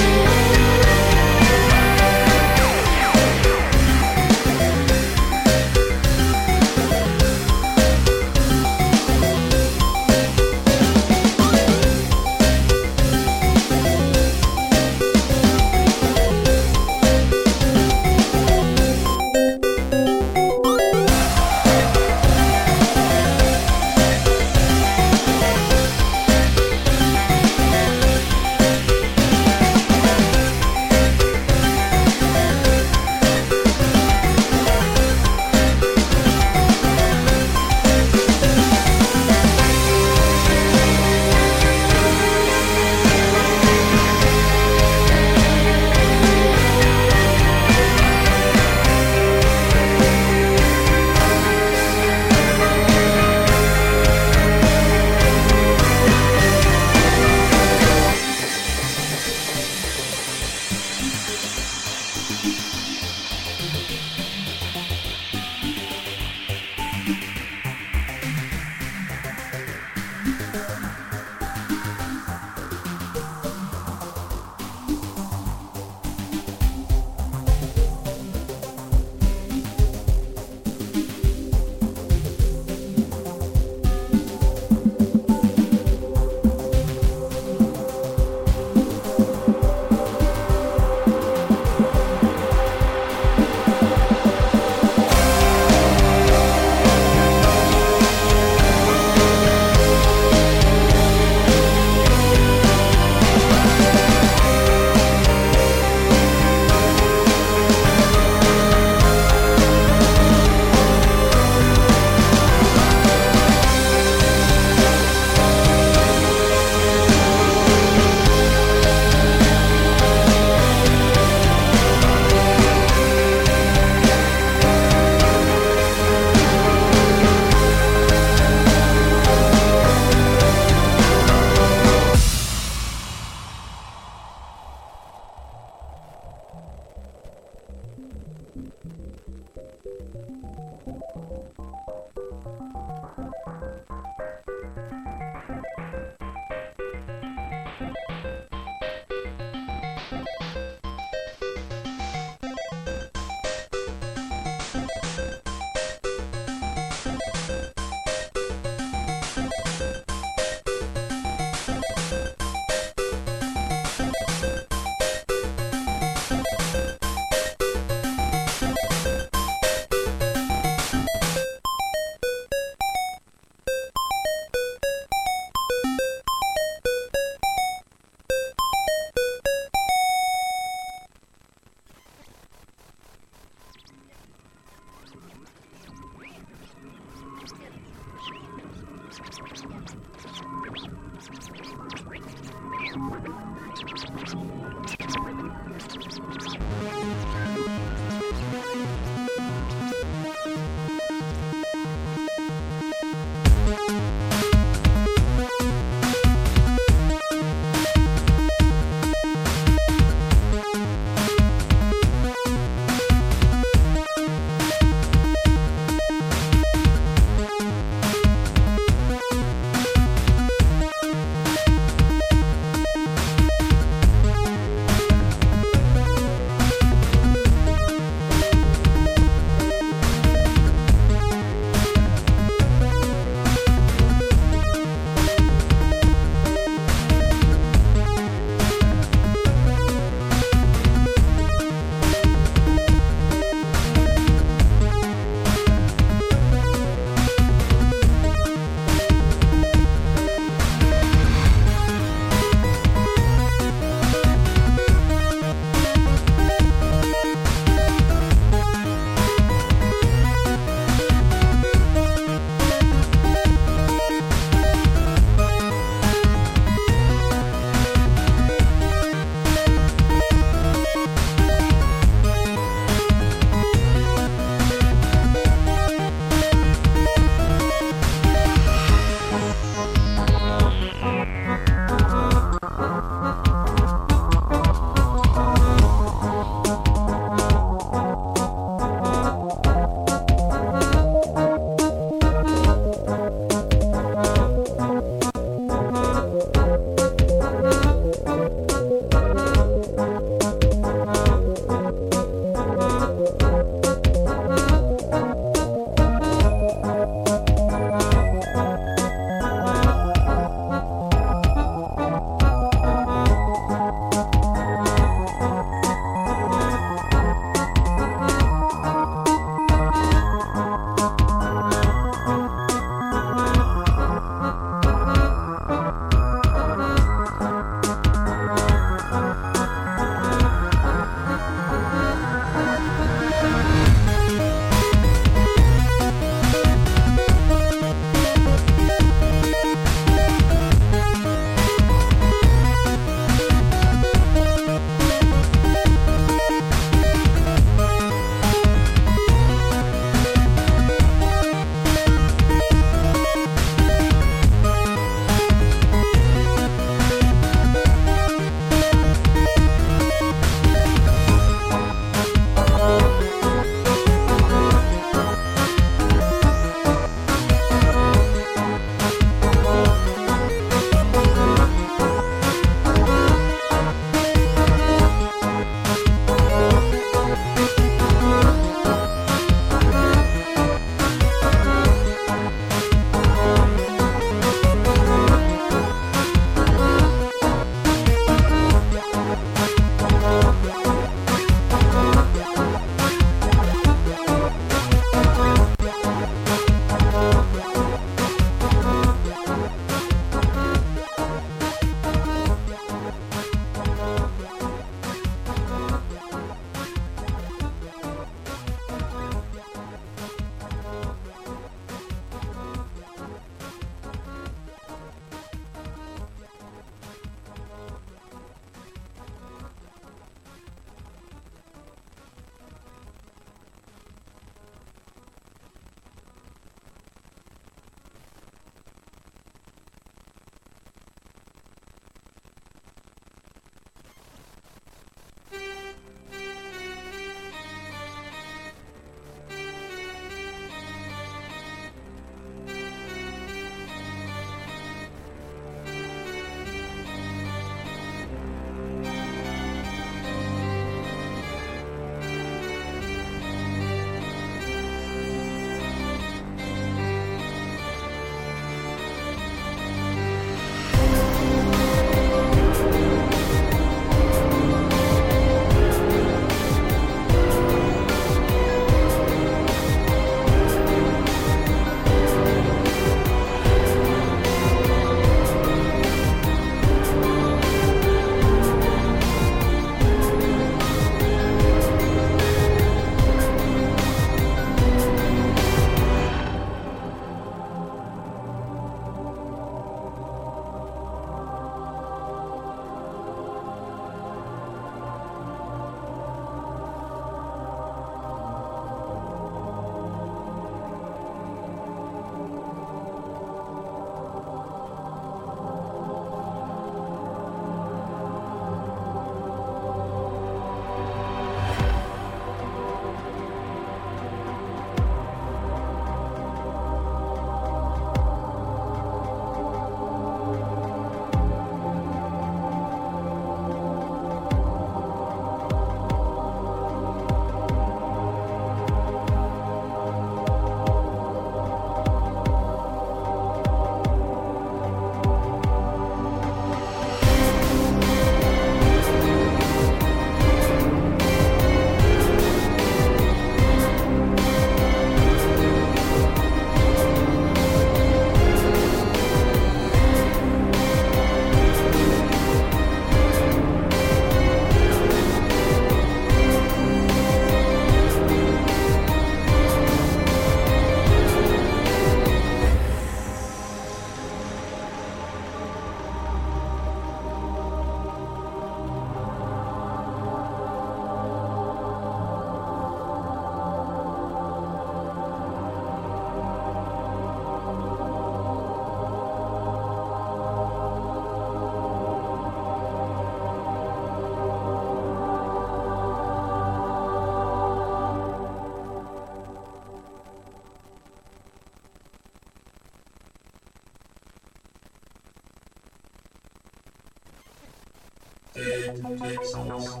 Netflix, 599.22 600.00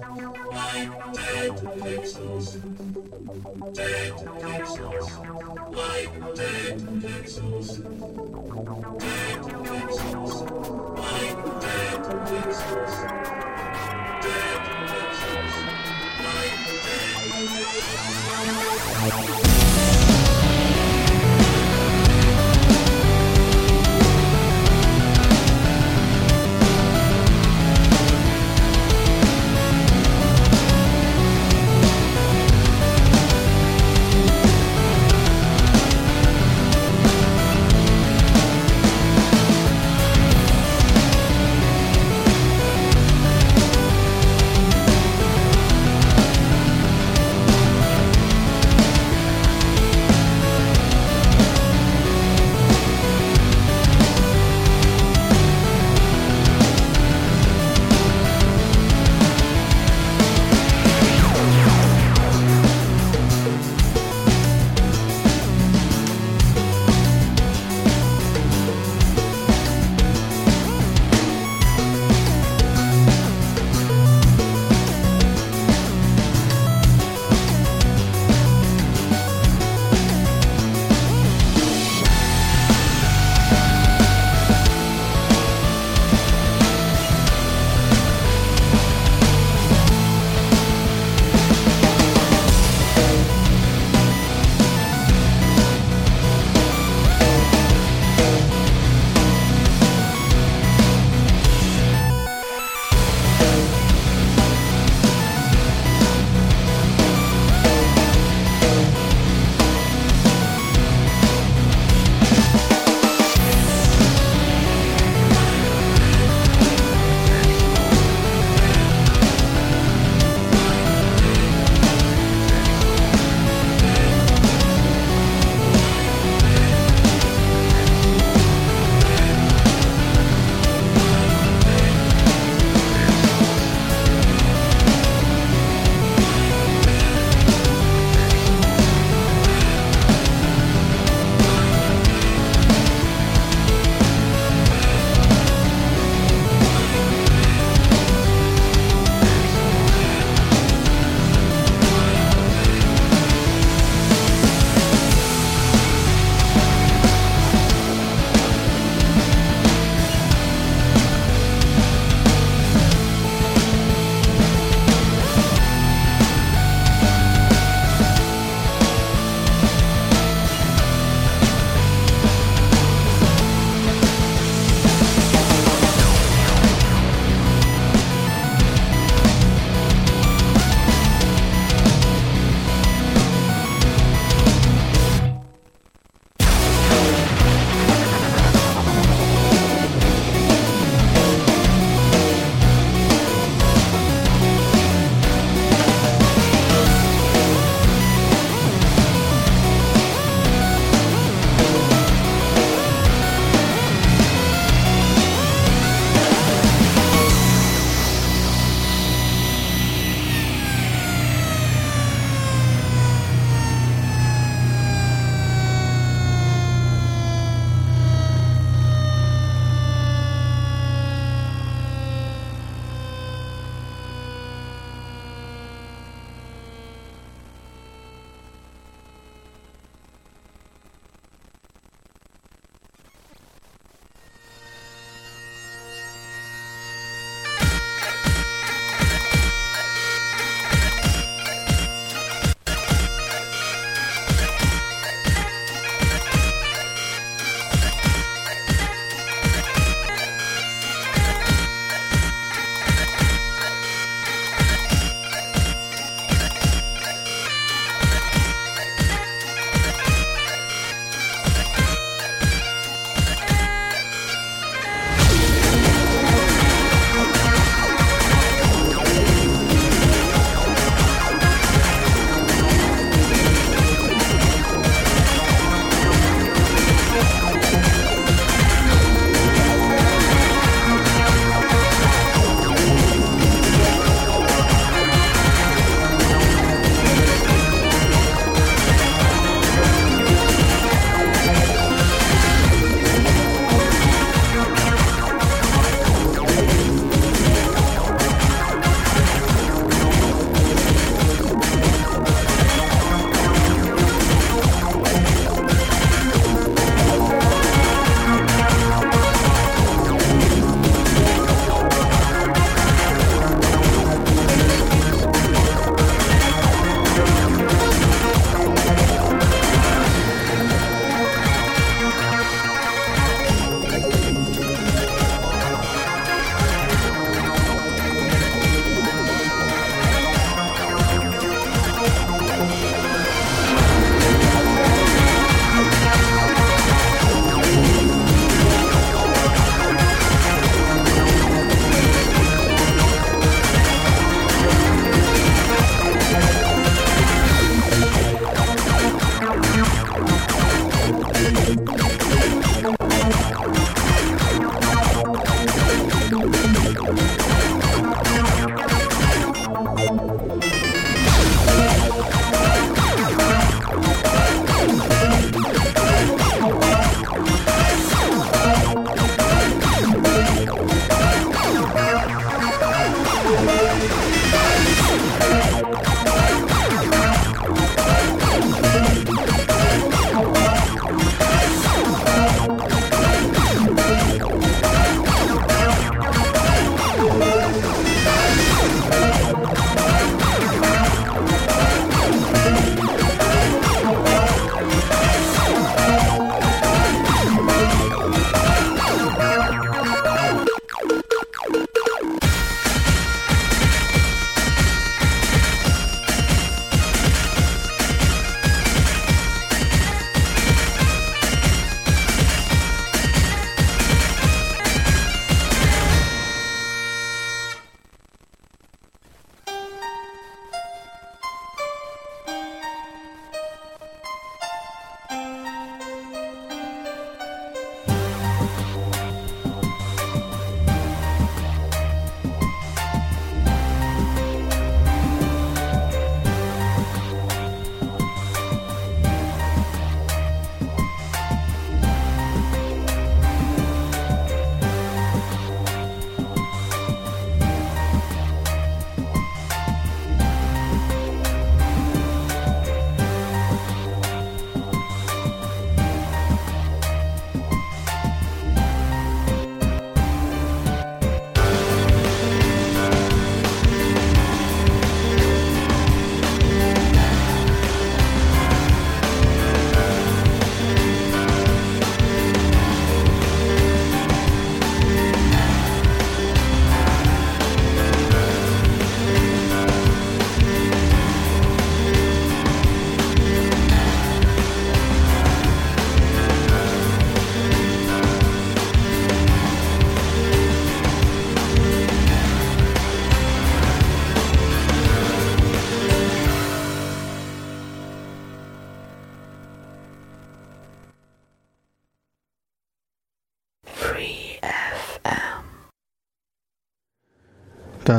my 0.52 0.88
Netflix. 1.14 2.11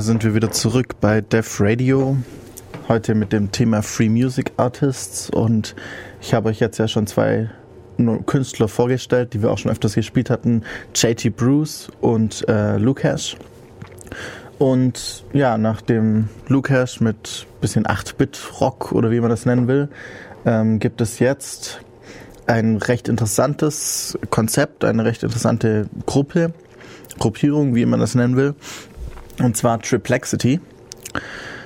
Sind 0.04 0.26
wir 0.26 0.36
wieder 0.36 0.52
zurück 0.52 1.00
bei 1.00 1.22
Def 1.22 1.62
Radio. 1.62 2.18
Heute 2.90 3.16
mit 3.16 3.32
dem 3.32 3.54
Thema 3.54 3.82
Free 3.82 4.10
Music 4.10 4.52
Artists. 4.58 5.30
Und 5.30 5.76
ich 6.20 6.34
habe 6.34 6.50
euch 6.50 6.60
jetzt 6.60 6.78
ja 6.78 6.90
schon 6.90 7.08
zwei 7.08 7.50
Künstler 8.26 8.68
vorgestellt, 8.68 9.34
die 9.34 9.42
wir 9.42 9.50
auch 9.50 9.58
schon 9.58 9.72
öfters 9.72 9.96
gespielt 9.96 10.30
hatten: 10.30 10.64
JT 10.94 11.34
Bruce 11.38 11.90
und 12.02 12.46
äh, 12.50 12.78
Lukash. 12.78 13.38
Und 14.60 15.24
ja, 15.32 15.58
nach 15.58 15.80
dem 15.80 16.28
Lukash 16.50 17.00
mit 17.00 17.48
bisschen 17.62 17.86
8-Bit-Rock 17.86 18.92
oder 18.92 19.10
wie 19.10 19.22
man 19.22 19.30
das 19.30 19.46
nennen 19.46 19.70
will, 19.70 19.88
ähm, 20.46 20.80
gibt 20.80 21.00
es 21.00 21.20
jetzt 21.20 21.80
ein 22.46 22.76
recht 22.76 23.08
interessantes 23.08 24.18
Konzept, 24.30 24.84
eine 24.84 25.06
recht 25.06 25.24
interessante 25.24 25.88
Gruppe, 26.06 26.54
Gruppierung, 27.20 27.74
wie 27.74 27.86
man 27.86 28.02
das 28.02 28.16
nennen 28.16 28.36
will, 28.36 28.56
und 29.40 29.58
zwar 29.58 29.80
Triplexity. 29.82 30.60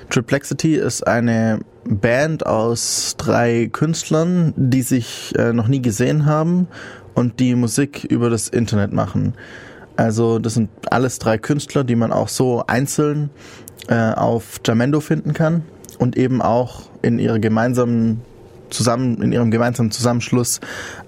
Triplexity 0.10 0.76
ist 0.76 1.06
eine 1.06 1.60
Band 1.84 2.46
aus 2.46 3.16
drei 3.18 3.70
Künstlern, 3.72 4.54
die 4.56 4.82
sich 4.82 5.34
äh, 5.38 5.54
noch 5.54 5.68
nie 5.68 5.82
gesehen 5.82 6.26
haben 6.26 6.68
und 7.14 7.40
die 7.40 7.56
Musik 7.56 8.04
über 8.06 8.30
das 8.30 8.48
Internet 8.48 8.94
machen. 8.94 9.34
Also 9.96 10.40
das 10.40 10.54
sind 10.54 10.70
alles 10.92 11.20
drei 11.20 11.38
Künstler, 11.38 11.84
die 11.84 11.96
man 11.96 12.12
auch 12.12 12.30
so 12.30 12.64
einzeln 12.68 13.32
äh, 13.88 14.12
auf 14.12 14.60
Jamendo 14.66 15.00
finden 15.00 15.34
kann 15.34 15.64
und 15.98 16.18
eben 16.18 16.42
auch 16.42 16.90
in 17.02 17.20
ihrer 17.20 17.40
gemeinsamen 17.40 18.22
zusammen 18.70 19.22
in 19.22 19.32
ihrem 19.32 19.50
gemeinsamen 19.50 19.92
Zusammenschluss 19.92 20.60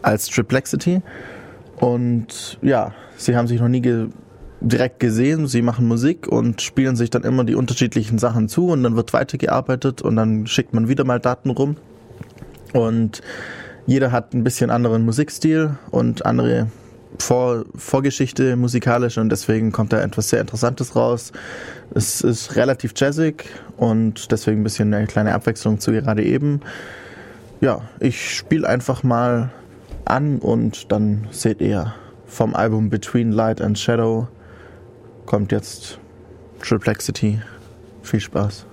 als 0.01 0.27
Triplexity. 0.27 1.01
Und 1.77 2.57
ja, 2.61 2.93
sie 3.17 3.35
haben 3.35 3.47
sich 3.47 3.59
noch 3.59 3.67
nie 3.67 3.81
ge 3.81 4.07
direkt 4.61 4.99
gesehen, 4.99 5.47
sie 5.47 5.61
machen 5.61 5.87
Musik 5.87 6.27
und 6.27 6.61
spielen 6.61 6.95
sich 6.95 7.09
dann 7.09 7.23
immer 7.23 7.43
die 7.43 7.55
unterschiedlichen 7.55 8.17
Sachen 8.19 8.49
zu 8.49 8.67
und 8.67 8.83
dann 8.83 8.95
wird 8.95 9.13
weitergearbeitet 9.13 10.01
und 10.01 10.15
dann 10.15 10.47
schickt 10.47 10.73
man 10.73 10.87
wieder 10.87 11.05
mal 11.05 11.19
Daten 11.19 11.49
rum. 11.49 11.77
Und 12.73 13.21
jeder 13.85 14.11
hat 14.11 14.33
ein 14.33 14.43
bisschen 14.43 14.69
anderen 14.69 15.05
Musikstil 15.05 15.77
und 15.91 16.25
andere 16.25 16.67
Vor 17.17 17.65
Vorgeschichte 17.75 18.55
musikalisch 18.55 19.17
und 19.17 19.29
deswegen 19.29 19.71
kommt 19.71 19.93
da 19.93 19.99
etwas 19.99 20.29
sehr 20.29 20.41
Interessantes 20.41 20.95
raus. 20.95 21.31
Es 21.95 22.21
ist 22.21 22.55
relativ 22.55 22.93
jazzig 22.95 23.45
und 23.77 24.31
deswegen 24.31 24.61
ein 24.61 24.63
bisschen 24.63 24.93
eine 24.93 25.07
kleine 25.07 25.33
Abwechslung 25.33 25.79
zu 25.79 25.91
gerade 25.91 26.23
eben. 26.23 26.59
Ja, 27.61 27.81
ich 27.99 28.35
spiele 28.35 28.67
einfach 28.69 29.01
mal 29.01 29.49
an 30.05 30.37
und 30.37 30.91
dann 30.91 31.27
seht 31.31 31.61
ihr 31.61 31.95
vom 32.27 32.53
Album 32.53 32.91
Between 32.91 33.31
Light 33.31 33.59
and 33.59 33.79
Shadow 33.79 34.27
kommt 35.29 35.51
jetzt 35.51 35.99
Triplexity. 36.59 37.39
Viel 38.01 38.19
Spaß. 38.19 38.65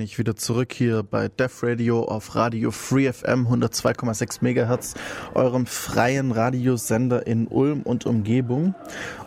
Bin 0.00 0.06
ich 0.06 0.18
wieder 0.18 0.34
zurück 0.34 0.72
hier 0.72 1.02
bei 1.02 1.28
Def 1.28 1.62
Radio 1.62 2.04
auf 2.04 2.34
Radio 2.34 2.70
Free 2.70 3.12
FM 3.12 3.46
102,6 3.46 4.38
Megahertz, 4.40 4.94
eurem 5.34 5.66
freien 5.66 6.32
Radiosender 6.32 7.26
in 7.26 7.46
Ulm 7.48 7.82
und 7.82 8.06
Umgebung. 8.06 8.74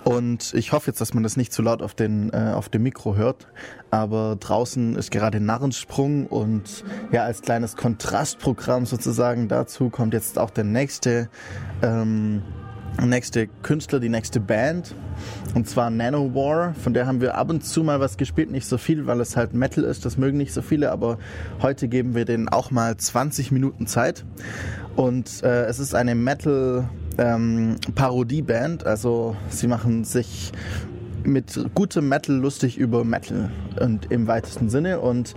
Und 0.04 0.52
ich 0.56 0.72
hoffe 0.72 0.90
jetzt, 0.90 1.00
dass 1.00 1.14
man 1.14 1.22
das 1.22 1.38
nicht 1.38 1.54
zu 1.54 1.62
laut 1.62 1.84
auf, 1.84 1.94
den, 1.94 2.34
äh, 2.34 2.54
auf 2.56 2.70
dem 2.70 2.82
Mikro 2.82 3.16
hört. 3.16 3.50
Aber 3.92 4.36
draußen 4.40 4.96
ist 4.96 5.12
gerade 5.12 5.40
Narrensprung 5.40 6.26
und 6.26 6.84
ja, 7.12 7.24
als 7.24 7.44
kleines 7.44 7.76
Kontrastprogramm 7.76 8.88
sozusagen 8.88 9.50
dazu 9.50 9.92
kommt 9.92 10.16
jetzt 10.16 10.40
auch 10.40 10.50
der 10.50 10.64
nächste 10.64 11.30
ähm, 11.84 12.42
nächste 13.02 13.48
Künstler, 13.48 14.00
die 14.00 14.10
nächste 14.10 14.40
Band. 14.40 14.96
Und 15.54 15.70
zwar 15.70 15.90
Nanowar. 15.90 16.74
Von 16.74 16.94
der 16.94 17.06
haben 17.06 17.22
wir 17.22 17.36
ab 17.36 17.50
und 17.50 17.64
zu 17.64 17.84
mal 17.84 18.00
was 18.00 18.18
gespielt. 18.18 18.52
Nicht 18.52 18.66
so 18.66 18.78
viel, 18.78 19.06
weil 19.06 19.20
es 19.22 19.38
halt 19.38 19.54
Metal 19.54 19.84
ist. 19.84 20.04
Das 20.06 20.18
mögen 20.18 20.38
nicht 20.38 20.54
so 20.54 20.62
viele. 20.62 20.92
Aber 20.92 21.20
heute 21.62 21.88
geben 21.88 22.16
wir 22.16 22.26
denen 22.26 22.50
auch 22.50 22.72
mal 22.72 22.98
20 22.98 23.52
Minuten 23.52 23.86
Zeit. 23.86 24.26
Und 24.96 25.44
äh, 25.44 25.66
es 25.66 25.80
ist 25.80 25.94
eine 25.94 26.16
Metal 26.16 26.90
ähm. 27.18 27.76
Also 28.86 29.36
sie 29.50 29.68
machen 29.68 30.04
sich 30.04 30.52
mit 31.24 31.60
gutem 31.74 32.10
Metal 32.10 32.36
lustig 32.36 32.78
über 32.78 33.04
Metal 33.04 33.52
und 33.80 34.12
im 34.12 34.28
weitesten 34.28 34.70
Sinne. 34.70 35.00
Und 35.00 35.36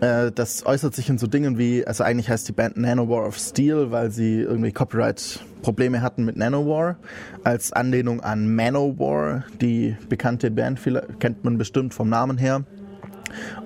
äh, 0.00 0.32
das 0.32 0.66
äußert 0.66 0.94
sich 0.94 1.08
in 1.08 1.18
so 1.18 1.26
Dingen 1.26 1.58
wie, 1.58 1.86
also 1.86 2.04
eigentlich 2.04 2.28
heißt 2.28 2.48
die 2.48 2.52
Band 2.52 2.76
Nanowar 2.76 3.26
of 3.26 3.38
Steel, 3.38 3.90
weil 3.90 4.10
sie 4.10 4.40
irgendwie 4.40 4.72
Copyright-Probleme 5.58 6.02
hatten 6.02 6.24
mit 6.24 6.36
Nanowar, 6.36 6.96
als 7.44 7.72
Anlehnung 7.72 8.20
an 8.20 8.54
Manowar, 8.54 9.44
die 9.60 9.96
bekannte 10.08 10.50
Band, 10.50 10.80
kennt 11.18 11.44
man 11.44 11.58
bestimmt 11.58 11.94
vom 11.94 12.08
Namen 12.08 12.38
her. 12.38 12.64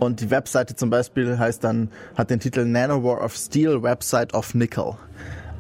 Und 0.01 0.21
die 0.21 0.31
Webseite 0.31 0.75
zum 0.75 0.91
Beispiel 0.91 1.39
heißt 1.39 1.63
dann, 1.63 1.91
hat 2.17 2.31
den 2.31 2.41
Titel 2.41 2.65
Nanowar 2.65 3.23
of 3.23 3.37
Steel, 3.37 3.83
Website 3.83 4.35
of 4.35 4.55
Nickel. 4.55 4.95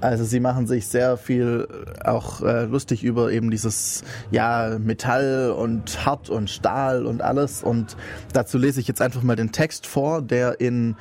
Also 0.00 0.24
sie 0.24 0.40
machen 0.40 0.66
sich 0.66 0.88
sehr 0.88 1.16
viel 1.16 1.68
äh, 1.70 2.08
auch 2.08 2.42
äh, 2.42 2.64
lustig 2.64 3.04
über 3.04 3.30
eben 3.30 3.52
dieses 3.52 4.02
ja 4.32 4.76
Metall 4.80 5.54
und 5.56 6.04
Hart 6.04 6.28
und 6.28 6.50
Stahl 6.50 7.06
und 7.06 7.22
alles. 7.22 7.62
Und 7.62 7.96
dazu 8.32 8.58
lese 8.58 8.80
ich 8.80 8.88
jetzt 8.88 9.00
einfach 9.00 9.22
mal 9.22 9.36
den 9.36 9.52
Text 9.52 9.86
vor, 9.86 10.20
der 10.20 10.60
in 10.60 10.96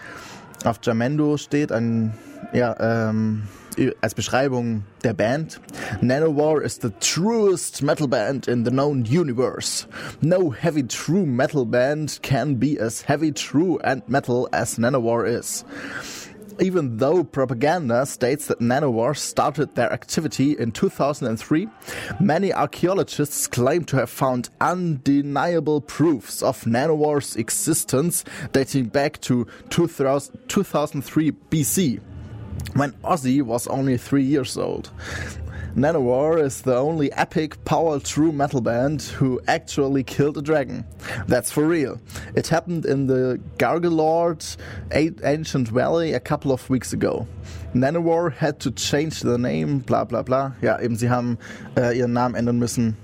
auf 0.66 0.80
Jamendo 0.84 1.38
steht, 1.38 1.72
ein 1.72 2.14
ja 2.54 2.76
ähm, 3.10 3.48
als 4.02 4.14
Beschreibung 4.14 4.84
der 5.04 5.14
Band. 5.14 5.60
Nanowar 6.02 6.62
is 6.62 6.80
the 6.80 6.92
truest 7.00 7.82
metal 7.82 8.08
band 8.08 8.48
in 8.48 8.64
the 8.64 8.72
known 8.72 9.06
universe. 9.06 9.88
No 10.22 10.52
heavy 10.52 10.84
true 10.84 11.26
metal 11.26 11.66
band 11.66 12.20
can 12.22 12.56
be 12.56 12.80
as 12.80 13.02
heavy 13.02 13.32
true 13.32 13.80
and 13.84 14.02
metal 14.08 14.48
as 14.52 14.78
Nanowar 14.78 15.26
is. 15.28 15.66
even 16.62 16.98
though 16.98 17.24
propaganda 17.24 18.06
states 18.06 18.48
that 18.48 18.60
nanowar 18.60 19.18
started 19.18 19.74
their 19.76 19.92
activity 19.92 20.58
in 20.58 20.72
2003, 20.72 21.68
many 22.20 22.54
archaeologists 22.54 23.48
claim 23.48 23.84
to 23.86 23.96
have 23.98 24.10
found 24.10 24.50
undeniable 24.60 25.82
proofs 25.82 26.44
of 26.44 26.64
nanowars' 26.66 27.36
existence 27.36 28.24
dating 28.52 28.86
back 28.86 29.20
to 29.22 29.48
2003 29.70 31.32
BC 31.32 32.00
when 32.74 32.92
Ozzy 33.04 33.42
was 33.42 33.68
only 33.68 33.98
three 33.98 34.24
years 34.24 34.58
old. 34.58 34.92
Nanowar 35.76 36.44
is 36.44 36.64
the 36.64 36.76
only 36.76 37.14
epic 37.14 37.64
power 37.64 37.98
true 38.00 38.34
metal 38.34 38.60
band 38.60 39.04
who 39.04 39.40
actually 39.48 40.04
killed 40.04 40.38
a 40.38 40.42
dragon. 40.42 40.84
That's 41.28 41.50
for 41.50 41.66
real. 41.66 41.98
It 42.36 42.50
happened 42.50 42.86
in 42.86 43.08
the 43.08 43.40
Gargalord 43.58 44.58
Ancient 44.92 45.70
Valley 45.70 46.12
a 46.14 46.20
couple 46.20 46.52
of 46.52 46.70
weeks 46.70 46.92
ago. 46.92 47.26
Nanowar 47.74 48.34
had 48.34 48.60
to 48.62 48.72
change 48.72 49.22
the 49.22 49.38
name, 49.38 49.80
bla 49.80 50.04
bla 50.04 50.24
bla. 50.24 50.56
Ja, 50.62 50.78
eben, 50.82 50.98
sie 50.98 51.10
haben 51.10 51.38
äh, 51.78 51.98
ihren 51.98 52.12
Namen 52.12 52.36
ändern 52.36 52.60
müssen 52.60 52.98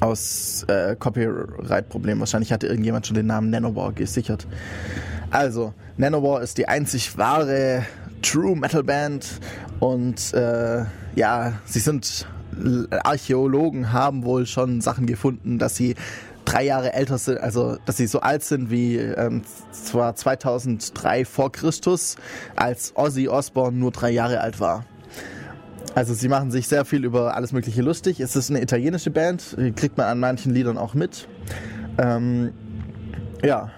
aus 0.00 0.64
äh, 0.68 0.96
Copyright-Problemen. 0.96 2.20
Wahrscheinlich 2.20 2.50
hatte 2.50 2.66
irgendjemand 2.66 3.06
schon 3.06 3.16
den 3.16 3.26
Namen 3.26 3.50
Nanowar 3.50 3.92
gesichert. 3.92 4.46
Also, 5.30 5.74
Nanowar 5.98 6.40
ist 6.40 6.56
die 6.56 6.66
einzig 6.66 7.18
wahre 7.18 7.84
True 8.22 8.56
Metal 8.56 8.82
Band 8.82 9.40
und 9.78 10.32
äh, 10.34 10.84
ja, 11.14 11.52
sie 11.64 11.80
sind 11.80 12.26
Archäologen 13.04 13.92
haben 13.92 14.24
wohl 14.24 14.46
schon 14.46 14.80
Sachen 14.80 15.06
gefunden, 15.06 15.58
dass 15.58 15.76
sie 15.76 15.94
drei 16.44 16.64
Jahre 16.64 16.92
älter 16.92 17.18
sind, 17.18 17.38
also 17.38 17.76
dass 17.86 17.96
sie 17.96 18.06
so 18.06 18.20
alt 18.20 18.42
sind 18.42 18.70
wie 18.70 18.96
ähm, 18.96 19.42
zwar 19.72 20.16
2003 20.16 21.24
vor 21.24 21.52
Christus, 21.52 22.16
als 22.56 22.92
Ozzy 22.96 23.28
Osbourne 23.28 23.76
nur 23.76 23.92
drei 23.92 24.10
Jahre 24.10 24.40
alt 24.40 24.60
war. 24.60 24.84
Also 25.94 26.14
sie 26.14 26.28
machen 26.28 26.50
sich 26.50 26.68
sehr 26.68 26.84
viel 26.84 27.04
über 27.04 27.34
alles 27.34 27.52
Mögliche 27.52 27.82
lustig. 27.82 28.20
Es 28.20 28.36
ist 28.36 28.50
eine 28.50 28.62
italienische 28.62 29.10
Band, 29.10 29.56
kriegt 29.76 29.98
man 29.98 30.06
an 30.06 30.20
manchen 30.20 30.54
Liedern 30.54 30.78
auch 30.78 30.94
mit. 30.94 31.28
Ähm, 31.98 32.52
ja, 33.42 33.70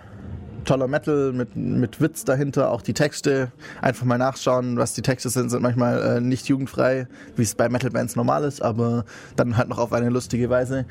toller 0.64 0.88
Metal 0.88 1.32
mit, 1.32 1.56
mit 1.56 2.00
Witz 2.00 2.24
dahinter, 2.24 2.70
auch 2.70 2.82
die 2.82 2.94
Texte. 2.94 3.52
Einfach 3.80 4.04
mal 4.04 4.18
nachschauen, 4.18 4.76
was 4.76 4.94
die 4.94 5.02
Texte 5.02 5.28
sind, 5.28 5.50
sind 5.50 5.62
manchmal 5.62 6.18
äh, 6.18 6.20
nicht 6.20 6.48
jugendfrei, 6.48 7.06
wie 7.36 7.42
es 7.42 7.54
bei 7.54 7.68
Metal-Bands 7.68 8.16
normal 8.16 8.44
ist, 8.44 8.62
aber 8.62 9.04
dann 9.36 9.56
halt 9.56 9.68
noch 9.68 9.78
auf 9.78 9.92
eine 9.92 10.08
lustige 10.08 10.50
Weise. 10.50 10.86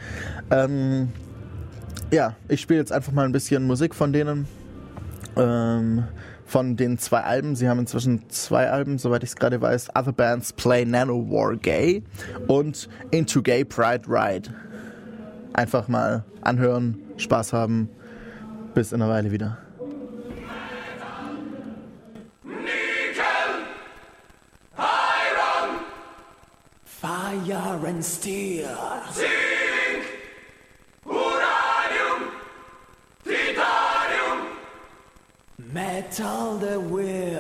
Ähm, 0.50 1.10
ja, 2.12 2.36
ich 2.48 2.62
spiele 2.62 2.80
jetzt 2.80 2.92
einfach 2.92 3.12
mal 3.12 3.26
ein 3.26 3.32
bisschen 3.32 3.64
Musik 3.64 3.96
von 3.96 4.14
denen. 4.14 4.48
Ähm, 5.36 6.04
von 6.52 6.76
den 6.76 6.98
zwei 6.98 7.22
Alben. 7.22 7.56
Sie 7.56 7.70
haben 7.70 7.80
inzwischen 7.80 8.30
zwei 8.30 8.70
Alben, 8.70 8.98
soweit 8.98 9.24
ich 9.24 9.30
es 9.30 9.36
gerade 9.38 9.62
weiß. 9.62 9.96
Other 9.96 10.12
Bands 10.12 10.52
Play 10.52 10.84
Nano 10.84 11.26
War 11.30 11.56
Gay 11.56 12.04
und 12.48 12.90
Into 13.12 13.42
Gay 13.42 13.64
Pride 13.64 14.04
Ride. 14.08 14.50
Einfach 15.54 15.88
mal 15.88 16.26
anhören, 16.42 16.98
Spaß 17.16 17.54
haben. 17.54 17.90
Bis 18.74 18.94
in 18.94 19.02
einer 19.02 19.12
Weile 19.12 19.32
wieder. 19.32 19.58
Fire 26.86 27.88
and 27.88 28.04
Steel. 28.04 28.68
Zink, 29.12 30.06
Uranium, 31.06 32.32
Titanium, 33.24 34.48
Metal 35.58 36.60
the 36.60 36.78
Will. 36.78 37.31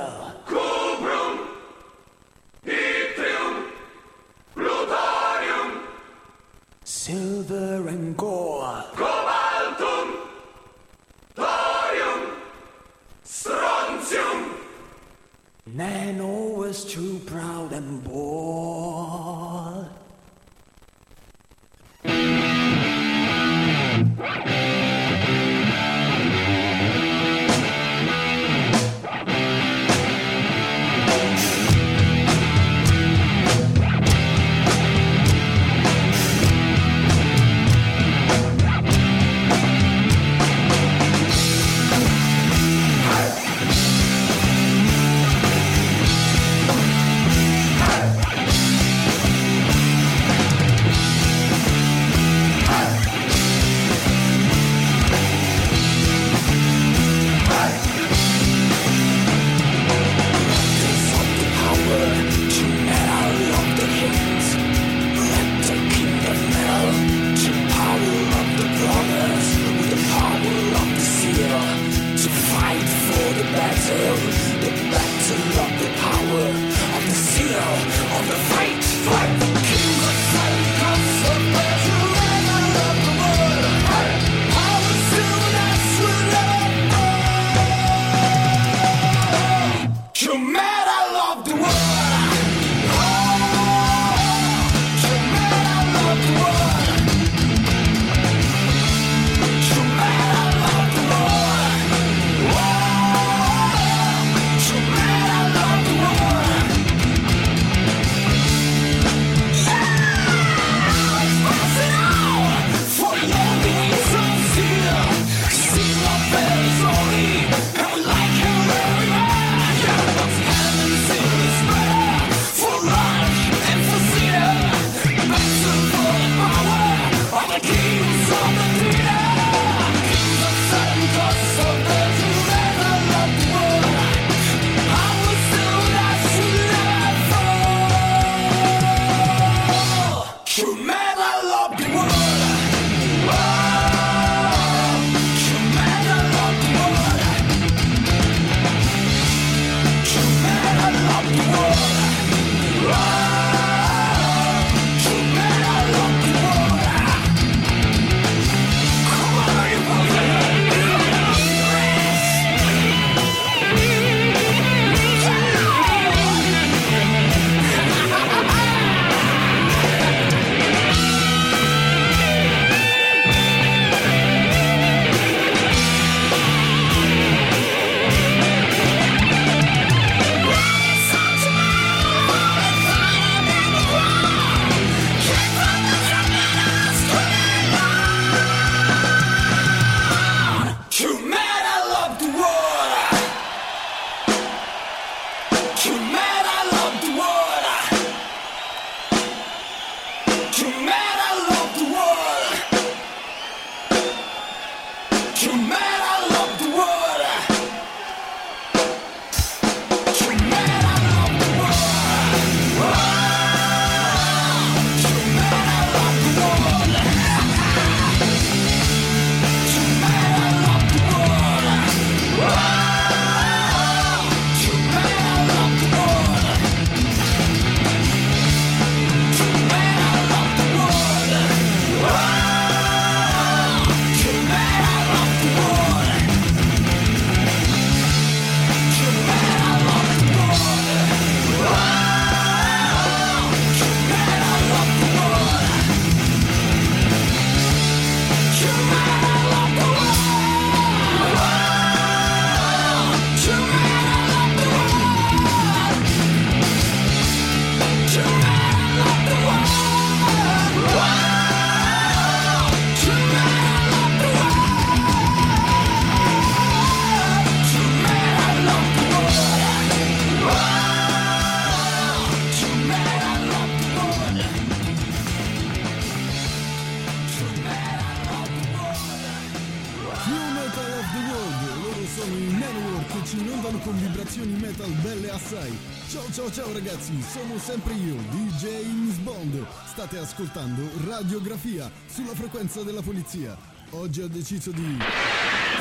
Ascoltando 290.42 290.82
Radiografia 291.06 291.92
sulla 292.08 292.34
frequenza 292.34 292.82
della 292.82 293.04
polizia. 293.04 293.56
Oggi 293.92 294.22
ho 294.22 294.28
deciso 294.28 294.72
di 294.72 294.98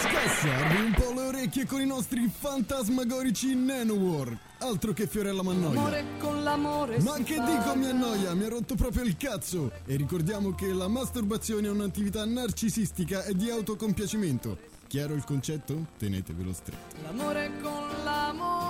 scassarvi 0.01 0.83
un 0.83 0.93
po' 0.93 1.13
le 1.15 1.21
orecchie 1.29 1.65
con 1.65 1.81
i 1.81 1.87
nostri 1.87 2.29
fantasmagorici 2.29 3.55
Nanowar. 3.55 4.37
Altro 4.59 4.93
che 4.93 5.07
Fiorella 5.07 5.43
Mannoia. 5.43 5.75
L'amore 5.75 6.05
con 6.19 6.43
l'amore 6.43 7.01
Ma 7.01 7.15
che 7.23 7.37
fa. 7.37 7.45
dico 7.45 7.75
mi 7.77 7.87
annoia, 7.87 8.35
mi 8.35 8.45
ha 8.45 8.49
rotto 8.51 8.75
proprio 8.75 9.05
il 9.05 9.17
cazzo! 9.17 9.73
E 9.87 9.97
ricordiamo 9.97 10.55
che 10.55 10.67
la 10.73 10.89
masturbazione 10.89 11.69
è 11.69 11.71
un'attività 11.71 12.27
narcisistica 12.27 13.25
e 13.25 13.35
di 13.35 13.49
autocompiacimento. 13.49 14.59
Chiaro 14.89 15.15
il 15.15 15.25
concetto? 15.25 15.87
Tenetevelo 15.97 16.53
stretto. 16.53 16.97
L'amore 17.03 17.53
con 17.63 18.05
l'amore. 18.05 18.70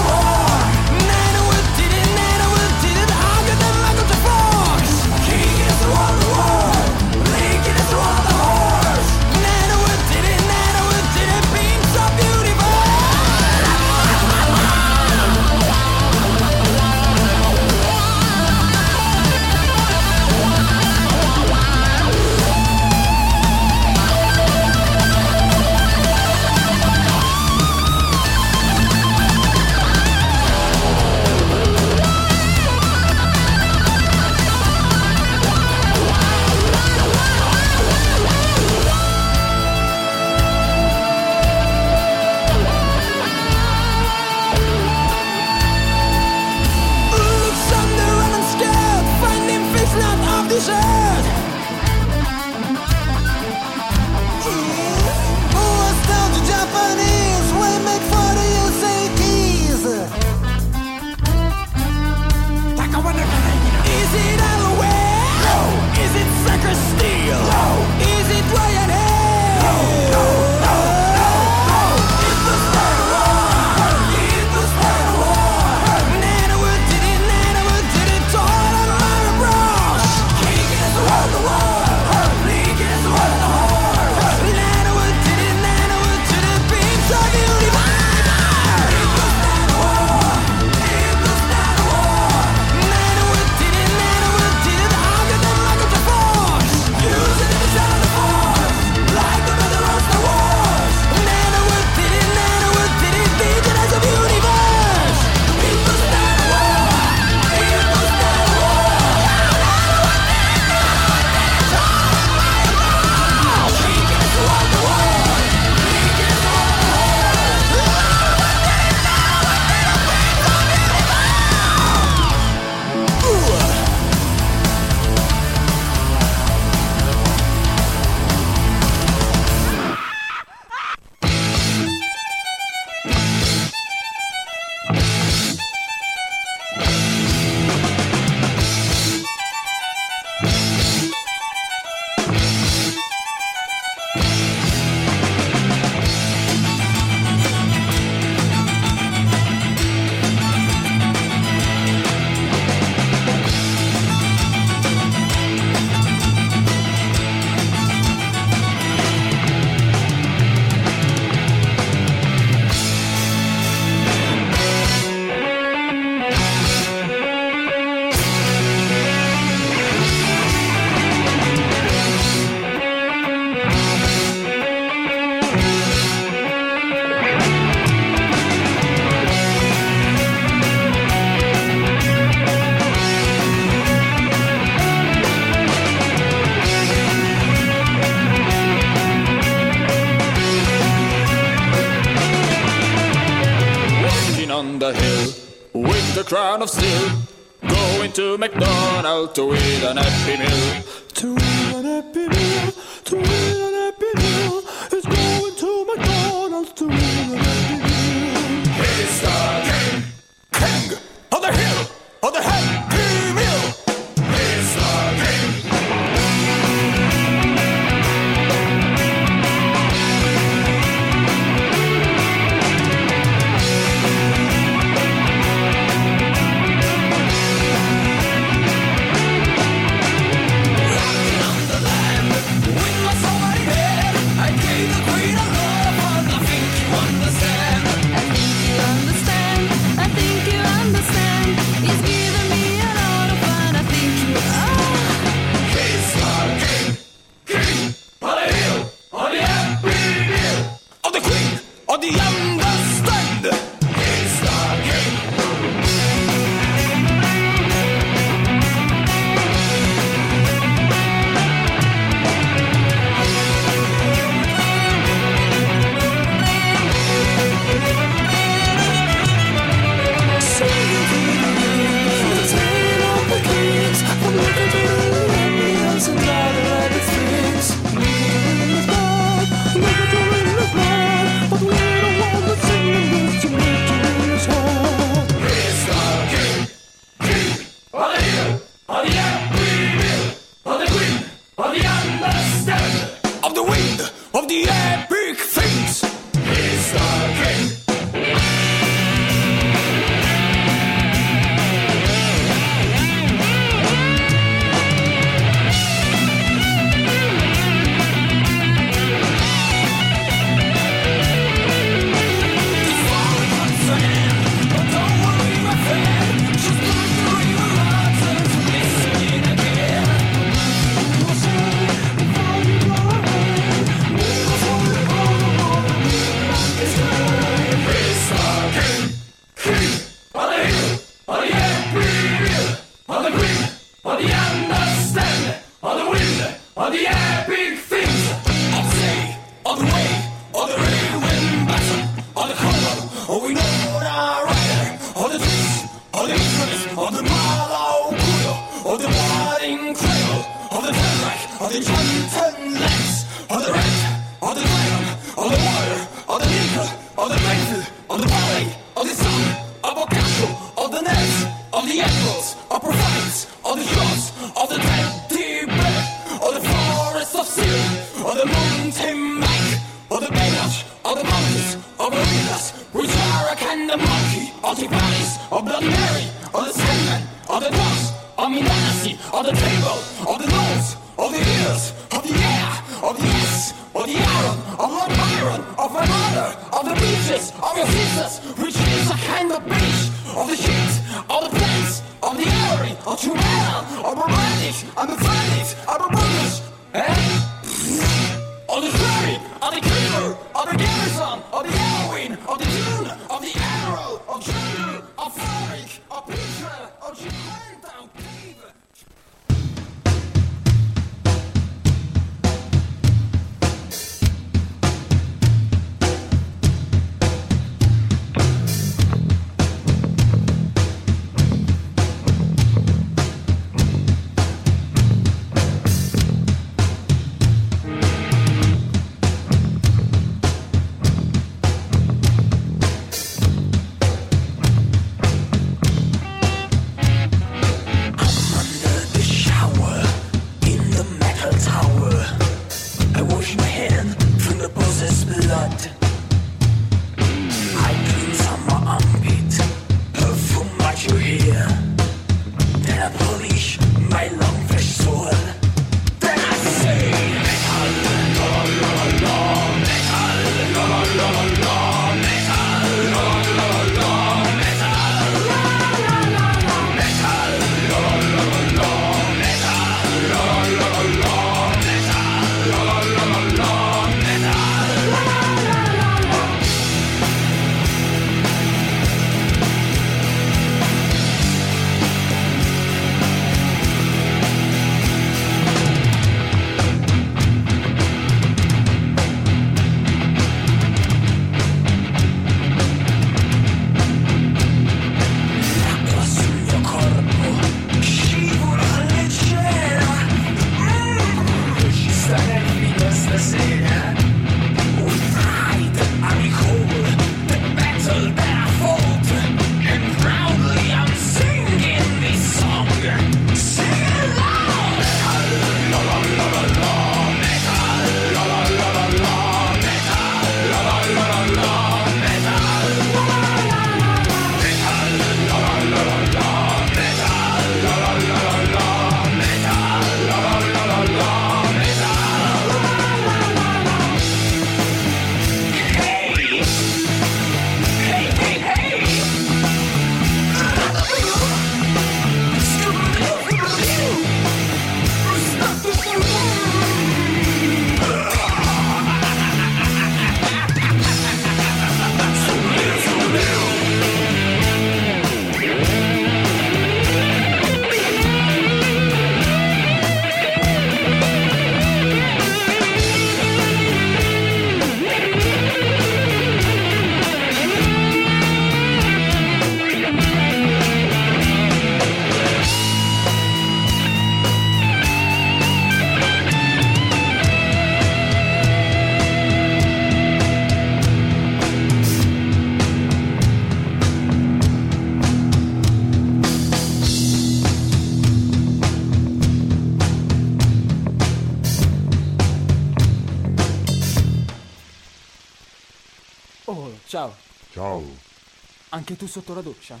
anche 599.12 599.16
tu 599.16 599.26
sotto 599.26 599.54
la 599.54 599.60
doccia? 599.60 600.00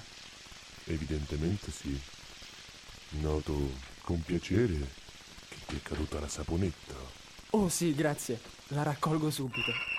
Evidentemente 0.84 1.70
sì. 1.70 1.98
Noto 3.20 3.72
con 4.02 4.20
piacere 4.22 4.78
che 5.48 5.56
ti 5.66 5.76
è 5.76 5.82
caduta 5.82 6.18
la 6.18 6.28
saponetta. 6.28 6.94
Oh 7.50 7.68
sì, 7.68 7.94
grazie. 7.94 8.40
La 8.68 8.82
raccolgo 8.82 9.30
subito. 9.30 9.91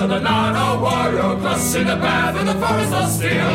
to 0.00 0.06
the 0.06 0.18
Nana 0.18 0.80
warrior, 0.80 1.38
crossing 1.42 1.84
the 1.84 1.96
path 1.96 2.34
in 2.40 2.46
the 2.46 2.54
forest 2.54 2.92
of 2.94 3.06
steel. 3.10 3.49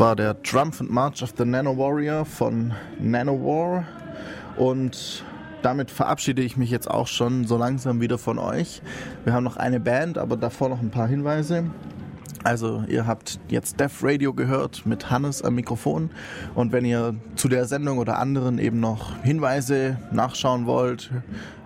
War 0.00 0.16
der 0.16 0.42
Triumphant 0.42 0.90
March 0.90 1.22
of 1.22 1.34
the 1.36 1.44
Nano 1.44 1.76
Warrior 1.76 2.24
von 2.24 2.72
Nanowar. 2.98 3.84
Und 4.56 5.22
damit 5.60 5.90
verabschiede 5.90 6.40
ich 6.40 6.56
mich 6.56 6.70
jetzt 6.70 6.90
auch 6.90 7.06
schon 7.06 7.44
so 7.44 7.58
langsam 7.58 8.00
wieder 8.00 8.16
von 8.16 8.38
euch. 8.38 8.80
Wir 9.24 9.34
haben 9.34 9.44
noch 9.44 9.58
eine 9.58 9.78
Band, 9.78 10.16
aber 10.16 10.38
davor 10.38 10.70
noch 10.70 10.80
ein 10.80 10.90
paar 10.90 11.06
Hinweise. 11.06 11.66
Also 12.42 12.84
ihr 12.88 13.06
habt 13.06 13.38
jetzt 13.48 13.78
Def 13.80 14.02
Radio 14.02 14.32
gehört 14.32 14.86
mit 14.86 15.10
Hannes 15.10 15.42
am 15.42 15.56
Mikrofon 15.56 16.08
und 16.54 16.72
wenn 16.72 16.86
ihr 16.86 17.14
zu 17.36 17.48
der 17.48 17.66
Sendung 17.66 17.98
oder 17.98 18.18
anderen 18.18 18.58
eben 18.58 18.80
noch 18.80 19.22
Hinweise 19.22 19.98
nachschauen 20.10 20.64
wollt, 20.64 21.10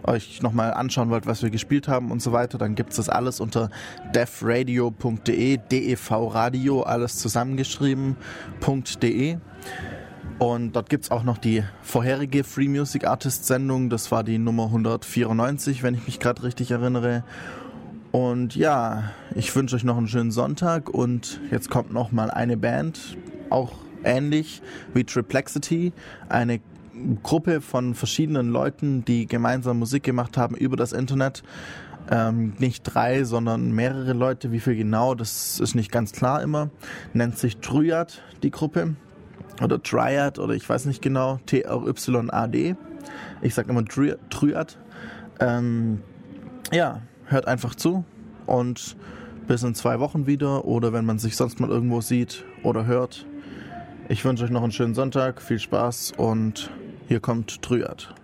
euch 0.02 0.42
nochmal 0.42 0.74
anschauen 0.74 1.10
wollt, 1.10 1.26
was 1.26 1.44
wir 1.44 1.50
gespielt 1.50 1.86
haben 1.86 2.10
und 2.10 2.20
so 2.20 2.32
weiter, 2.32 2.58
dann 2.58 2.74
gibt's 2.74 2.96
das 2.96 3.08
alles 3.08 3.38
unter 3.38 3.70
defradio.de, 4.14 5.60
DEV 5.70 6.10
Radio, 6.34 6.82
alles 6.82 7.18
zusammengeschrieben.de. 7.18 9.36
Und 10.40 10.74
dort 10.74 10.90
gibt's 10.90 11.12
auch 11.12 11.22
noch 11.22 11.38
die 11.38 11.62
vorherige 11.82 12.42
Free 12.42 12.66
Music 12.66 13.06
Artist 13.06 13.46
Sendung, 13.46 13.88
das 13.88 14.10
war 14.10 14.24
die 14.24 14.38
Nummer 14.38 14.64
194, 14.64 15.84
wenn 15.84 15.94
ich 15.94 16.04
mich 16.06 16.18
gerade 16.18 16.42
richtig 16.42 16.72
erinnere. 16.72 17.22
Und 18.14 18.54
ja, 18.54 19.10
ich 19.34 19.56
wünsche 19.56 19.74
euch 19.74 19.82
noch 19.82 19.96
einen 19.96 20.06
schönen 20.06 20.30
Sonntag 20.30 20.88
und 20.88 21.40
jetzt 21.50 21.68
kommt 21.68 21.92
noch 21.92 22.12
mal 22.12 22.30
eine 22.30 22.56
Band, 22.56 23.16
auch 23.50 23.72
ähnlich 24.04 24.62
wie 24.94 25.02
Triplexity, 25.02 25.92
eine 26.28 26.60
Gruppe 27.24 27.60
von 27.60 27.96
verschiedenen 27.96 28.50
Leuten, 28.50 29.04
die 29.04 29.26
gemeinsam 29.26 29.80
Musik 29.80 30.04
gemacht 30.04 30.36
haben 30.36 30.54
über 30.54 30.76
das 30.76 30.92
Internet. 30.92 31.42
Ähm, 32.08 32.52
nicht 32.58 32.84
drei, 32.84 33.24
sondern 33.24 33.72
mehrere 33.72 34.12
Leute. 34.12 34.52
Wie 34.52 34.60
viel 34.60 34.76
genau, 34.76 35.16
das 35.16 35.58
ist 35.58 35.74
nicht 35.74 35.90
ganz 35.90 36.12
klar 36.12 36.40
immer. 36.40 36.70
Nennt 37.14 37.36
sich 37.36 37.56
Triad, 37.56 38.22
die 38.44 38.52
Gruppe. 38.52 38.94
Oder 39.60 39.82
Triad, 39.82 40.38
oder 40.38 40.54
ich 40.54 40.68
weiß 40.68 40.84
nicht 40.84 41.02
genau. 41.02 41.40
T-R-Y-A-D. 41.46 42.76
Ich 43.42 43.54
sag 43.56 43.68
immer 43.68 43.84
Tri 43.84 44.14
Triad. 44.30 44.78
Ähm, 45.40 46.00
ja, 46.70 47.02
hört 47.26 47.46
einfach 47.46 47.74
zu 47.74 48.04
und 48.46 48.96
bis 49.46 49.62
in 49.62 49.74
zwei 49.74 50.00
Wochen 50.00 50.26
wieder 50.26 50.64
oder 50.64 50.92
wenn 50.92 51.04
man 51.04 51.18
sich 51.18 51.36
sonst 51.36 51.60
mal 51.60 51.70
irgendwo 51.70 52.00
sieht 52.00 52.44
oder 52.62 52.86
hört. 52.86 53.26
Ich 54.08 54.24
wünsche 54.24 54.44
euch 54.44 54.50
noch 54.50 54.62
einen 54.62 54.72
schönen 54.72 54.94
Sonntag, 54.94 55.40
viel 55.40 55.58
Spaß 55.58 56.12
und 56.16 56.70
hier 57.08 57.20
kommt 57.20 57.62
Triad. 57.62 58.14